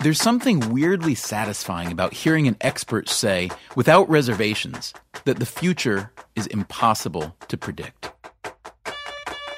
There's 0.03 0.21
something 0.21 0.73
weirdly 0.73 1.15
satisfying 1.15 1.89
about 1.89 2.13
hearing 2.13 2.45
an 2.47 2.57
expert 2.59 3.07
say, 3.07 3.49
without 3.73 4.09
reservations, 4.09 4.93
that 5.23 5.39
the 5.39 5.45
future 5.45 6.11
is 6.35 6.45
impossible 6.47 7.37
to 7.47 7.57
predict. 7.57 8.11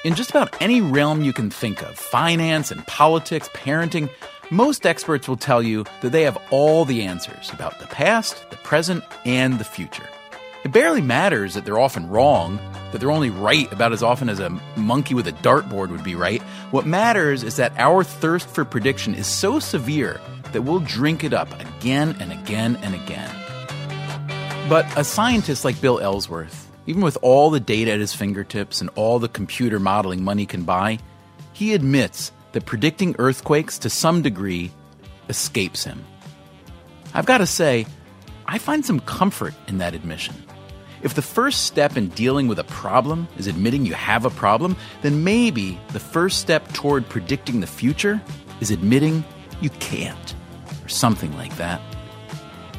In 0.04 0.14
just 0.14 0.30
about 0.30 0.62
any 0.62 0.80
realm 0.80 1.24
you 1.24 1.32
can 1.32 1.50
think 1.50 1.82
of 1.82 1.98
finance 1.98 2.70
and 2.70 2.86
politics, 2.86 3.48
parenting 3.54 4.08
most 4.50 4.86
experts 4.86 5.26
will 5.26 5.36
tell 5.36 5.60
you 5.60 5.84
that 6.00 6.12
they 6.12 6.22
have 6.22 6.38
all 6.52 6.84
the 6.84 7.02
answers 7.02 7.50
about 7.52 7.80
the 7.80 7.86
past, 7.86 8.48
the 8.50 8.56
present, 8.58 9.02
and 9.24 9.58
the 9.58 9.64
future. 9.64 10.08
It 10.64 10.72
barely 10.72 11.00
matters 11.00 11.54
that 11.54 11.64
they're 11.64 11.78
often 11.78 12.08
wrong, 12.08 12.58
that 12.90 12.98
they're 12.98 13.10
only 13.10 13.30
right 13.30 13.70
about 13.72 13.92
as 13.92 14.02
often 14.02 14.28
as 14.28 14.40
a 14.40 14.50
monkey 14.76 15.14
with 15.14 15.28
a 15.28 15.32
dartboard 15.32 15.90
would 15.90 16.04
be 16.04 16.14
right. 16.14 16.42
What 16.70 16.86
matters 16.86 17.42
is 17.42 17.56
that 17.56 17.72
our 17.78 18.02
thirst 18.02 18.48
for 18.48 18.64
prediction 18.64 19.14
is 19.14 19.26
so 19.26 19.58
severe 19.60 20.20
that 20.52 20.62
we'll 20.62 20.80
drink 20.80 21.22
it 21.22 21.32
up 21.32 21.48
again 21.60 22.16
and 22.20 22.32
again 22.32 22.76
and 22.82 22.94
again. 22.94 23.30
But 24.68 24.86
a 24.98 25.04
scientist 25.04 25.64
like 25.64 25.80
Bill 25.80 26.00
Ellsworth, 26.00 26.68
even 26.86 27.02
with 27.02 27.18
all 27.22 27.50
the 27.50 27.60
data 27.60 27.92
at 27.92 28.00
his 28.00 28.14
fingertips 28.14 28.80
and 28.80 28.90
all 28.96 29.18
the 29.18 29.28
computer 29.28 29.78
modeling 29.78 30.24
money 30.24 30.46
can 30.46 30.64
buy, 30.64 30.98
he 31.52 31.74
admits 31.74 32.32
that 32.52 32.64
predicting 32.64 33.14
earthquakes 33.18 33.78
to 33.78 33.90
some 33.90 34.22
degree 34.22 34.72
escapes 35.28 35.84
him. 35.84 36.04
I've 37.14 37.26
got 37.26 37.38
to 37.38 37.46
say, 37.46 37.86
I 38.46 38.58
find 38.58 38.84
some 38.84 39.00
comfort 39.00 39.54
in 39.68 39.78
that 39.78 39.94
admission. 39.94 40.34
If 41.06 41.14
the 41.14 41.22
first 41.22 41.66
step 41.66 41.96
in 41.96 42.08
dealing 42.08 42.48
with 42.48 42.58
a 42.58 42.64
problem 42.64 43.28
is 43.38 43.46
admitting 43.46 43.86
you 43.86 43.94
have 43.94 44.24
a 44.24 44.30
problem, 44.30 44.74
then 45.02 45.22
maybe 45.22 45.78
the 45.92 46.00
first 46.00 46.40
step 46.40 46.66
toward 46.72 47.08
predicting 47.08 47.60
the 47.60 47.66
future 47.68 48.20
is 48.60 48.72
admitting 48.72 49.24
you 49.60 49.70
can't, 49.70 50.34
or 50.84 50.88
something 50.88 51.32
like 51.36 51.56
that. 51.58 51.80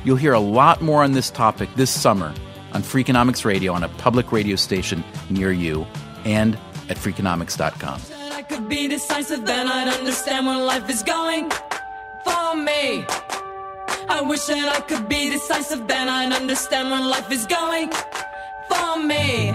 You'll 0.03 0.17
hear 0.17 0.33
a 0.33 0.41
lot 0.41 0.81
more 0.81 1.05
on 1.05 1.13
this 1.13 1.29
topic 1.29 1.69
this 1.77 1.89
summer 1.89 2.33
on 2.73 2.81
Freakonomics 2.81 3.45
Radio 3.45 3.71
on 3.71 3.83
a 3.83 3.87
public 3.87 4.33
radio 4.33 4.57
station 4.57 5.05
near 5.29 5.53
you 5.53 5.87
and 6.25 6.55
at 6.89 6.97
Freakonomics.com. 6.97 8.01
I 8.33 8.41
could 8.41 8.67
be 8.67 8.89
decisive, 8.89 9.45
then 9.45 9.69
I'd 9.69 9.87
understand 9.87 10.47
where 10.47 10.65
life 10.65 10.89
is 10.89 11.01
going 11.01 11.49
for 12.25 12.57
me. 12.57 13.05
I 14.09 14.21
wish 14.21 14.45
that 14.47 14.75
I 14.75 14.81
could 14.81 15.07
be 15.07 15.29
decisive, 15.29 15.87
then 15.87 16.09
I'd 16.09 16.33
understand 16.33 16.91
where 16.91 17.07
life 17.07 17.31
is 17.31 17.45
going 17.45 17.89
for 18.69 19.03
me. 19.03 19.51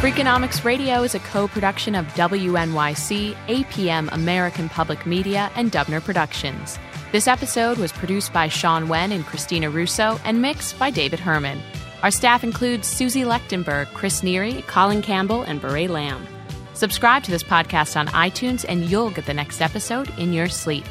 Freakonomics 0.00 0.64
Radio 0.64 1.02
is 1.02 1.14
a 1.14 1.18
co 1.18 1.46
production 1.46 1.94
of 1.94 2.06
WNYC, 2.14 3.34
APM 3.48 4.08
American 4.12 4.68
Public 4.70 5.04
Media, 5.04 5.50
and 5.56 5.70
Dubner 5.70 6.02
Productions. 6.02 6.78
This 7.12 7.28
episode 7.28 7.76
was 7.76 7.92
produced 7.92 8.32
by 8.32 8.48
Sean 8.48 8.88
Wen 8.88 9.12
and 9.12 9.26
Christina 9.26 9.68
Russo 9.68 10.18
and 10.24 10.40
mixed 10.40 10.78
by 10.78 10.90
David 10.90 11.20
Herman. 11.20 11.60
Our 12.02 12.10
staff 12.10 12.44
includes 12.44 12.88
Susie 12.88 13.24
Lechtenberg, 13.24 13.92
Chris 13.92 14.22
Neary, 14.22 14.66
Colin 14.66 15.02
Campbell, 15.02 15.42
and 15.42 15.60
Beret 15.60 15.90
Lamb. 15.90 16.26
Subscribe 16.72 17.22
to 17.24 17.30
this 17.30 17.42
podcast 17.42 17.94
on 17.94 18.06
iTunes 18.08 18.64
and 18.66 18.86
you'll 18.88 19.10
get 19.10 19.26
the 19.26 19.34
next 19.34 19.60
episode 19.60 20.08
in 20.18 20.32
your 20.32 20.48
sleep. 20.48 20.84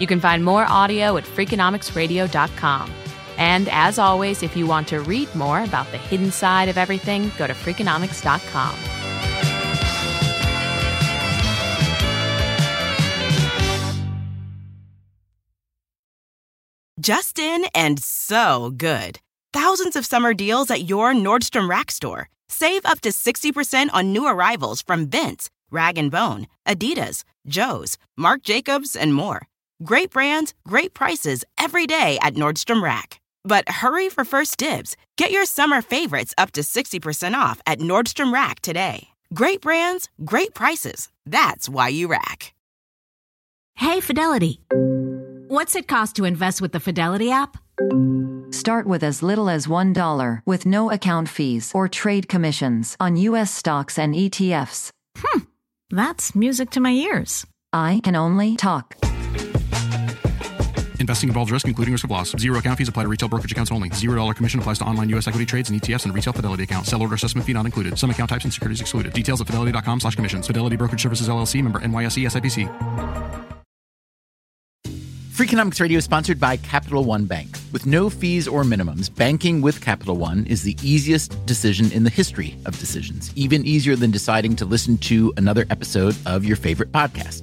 You 0.00 0.06
can 0.06 0.20
find 0.20 0.42
more 0.42 0.64
audio 0.64 1.18
at 1.18 1.24
freakonomicsradio.com. 1.24 2.90
And 3.38 3.68
as 3.70 3.98
always, 3.98 4.42
if 4.42 4.56
you 4.56 4.66
want 4.66 4.88
to 4.88 5.00
read 5.00 5.34
more 5.34 5.62
about 5.62 5.90
the 5.90 5.98
hidden 5.98 6.30
side 6.30 6.68
of 6.68 6.78
everything, 6.78 7.30
go 7.38 7.46
to 7.46 7.54
freakonomics.com. 7.54 8.74
Justin 17.00 17.66
and 17.74 18.02
so 18.02 18.72
good. 18.74 19.20
Thousands 19.52 19.94
of 19.94 20.06
summer 20.06 20.32
deals 20.32 20.70
at 20.70 20.88
your 20.88 21.12
Nordstrom 21.12 21.68
Rack 21.68 21.90
store. 21.90 22.30
Save 22.48 22.86
up 22.86 23.00
to 23.02 23.10
60% 23.10 23.90
on 23.92 24.12
new 24.12 24.26
arrivals 24.26 24.80
from 24.80 25.08
Vince, 25.08 25.50
Rag 25.70 26.10
& 26.10 26.10
Bone, 26.10 26.46
Adidas, 26.66 27.24
Joe's, 27.46 27.98
Marc 28.16 28.42
Jacobs, 28.42 28.96
and 28.96 29.12
more. 29.12 29.48
Great 29.82 30.10
brands, 30.10 30.54
great 30.66 30.94
prices 30.94 31.44
every 31.58 31.86
day 31.86 32.18
at 32.22 32.34
Nordstrom 32.34 32.82
Rack. 32.82 33.20
But 33.44 33.68
hurry 33.68 34.08
for 34.08 34.24
first 34.24 34.56
dibs. 34.56 34.96
Get 35.16 35.30
your 35.30 35.44
summer 35.44 35.82
favorites 35.82 36.34
up 36.38 36.52
to 36.52 36.62
60% 36.62 37.34
off 37.34 37.60
at 37.66 37.78
Nordstrom 37.78 38.32
Rack 38.32 38.60
today. 38.60 39.08
Great 39.32 39.60
brands, 39.60 40.08
great 40.24 40.54
prices. 40.54 41.08
That's 41.26 41.68
why 41.68 41.88
you 41.88 42.08
rack. 42.08 42.54
Hey, 43.76 44.00
Fidelity. 44.00 44.60
What's 45.48 45.76
it 45.76 45.88
cost 45.88 46.16
to 46.16 46.24
invest 46.24 46.62
with 46.62 46.72
the 46.72 46.80
Fidelity 46.80 47.30
app? 47.30 47.56
Start 48.50 48.86
with 48.86 49.02
as 49.02 49.22
little 49.22 49.50
as 49.50 49.66
$1 49.66 50.42
with 50.46 50.64
no 50.64 50.90
account 50.90 51.28
fees 51.28 51.72
or 51.74 51.88
trade 51.88 52.28
commissions 52.28 52.96
on 53.00 53.16
U.S. 53.16 53.52
stocks 53.52 53.98
and 53.98 54.14
ETFs. 54.14 54.90
Hmm, 55.18 55.40
that's 55.90 56.34
music 56.36 56.70
to 56.70 56.80
my 56.80 56.92
ears. 56.92 57.46
I 57.72 58.00
can 58.04 58.14
only 58.14 58.54
talk. 58.56 59.03
Investing 61.04 61.28
involves 61.28 61.52
risk, 61.52 61.68
including 61.68 61.92
risk 61.92 62.04
of 62.04 62.10
loss. 62.10 62.30
Zero 62.30 62.58
account 62.58 62.78
fees 62.78 62.88
apply 62.88 63.02
to 63.02 63.10
retail 63.10 63.28
brokerage 63.28 63.52
accounts 63.52 63.70
only. 63.70 63.90
Zero 63.90 64.14
dollar 64.16 64.32
commission 64.32 64.58
applies 64.58 64.78
to 64.78 64.86
online 64.86 65.10
U.S. 65.10 65.28
equity 65.28 65.44
trades 65.44 65.68
and 65.68 65.78
ETFs 65.78 66.06
and 66.06 66.14
retail 66.14 66.32
Fidelity 66.32 66.62
account. 66.62 66.86
Sell 66.86 67.02
order 67.02 67.14
assessment 67.14 67.46
fee 67.46 67.52
not 67.52 67.66
included. 67.66 67.98
Some 67.98 68.08
account 68.08 68.30
types 68.30 68.44
and 68.44 68.52
securities 68.52 68.80
excluded. 68.80 69.12
Details 69.12 69.38
at 69.42 69.46
fidelity.com 69.46 70.00
slash 70.00 70.16
commissions. 70.16 70.46
Fidelity 70.46 70.76
Brokerage 70.76 71.02
Services 71.02 71.28
LLC 71.28 71.62
member 71.62 71.78
NYSE 71.80 72.24
SIPC. 72.24 73.44
Freakonomics 75.34 75.80
Radio 75.80 75.98
is 75.98 76.04
sponsored 76.04 76.40
by 76.40 76.56
Capital 76.56 77.04
One 77.04 77.26
Bank. 77.26 77.48
With 77.70 77.84
no 77.84 78.08
fees 78.08 78.48
or 78.48 78.62
minimums, 78.62 79.14
banking 79.14 79.60
with 79.60 79.82
Capital 79.82 80.16
One 80.16 80.46
is 80.46 80.62
the 80.62 80.76
easiest 80.80 81.44
decision 81.44 81.92
in 81.92 82.04
the 82.04 82.08
history 82.08 82.56
of 82.64 82.78
decisions, 82.78 83.30
even 83.36 83.66
easier 83.66 83.94
than 83.94 84.10
deciding 84.10 84.56
to 84.56 84.64
listen 84.64 84.96
to 84.98 85.34
another 85.36 85.66
episode 85.68 86.16
of 86.24 86.46
your 86.46 86.56
favorite 86.56 86.92
podcast. 86.92 87.42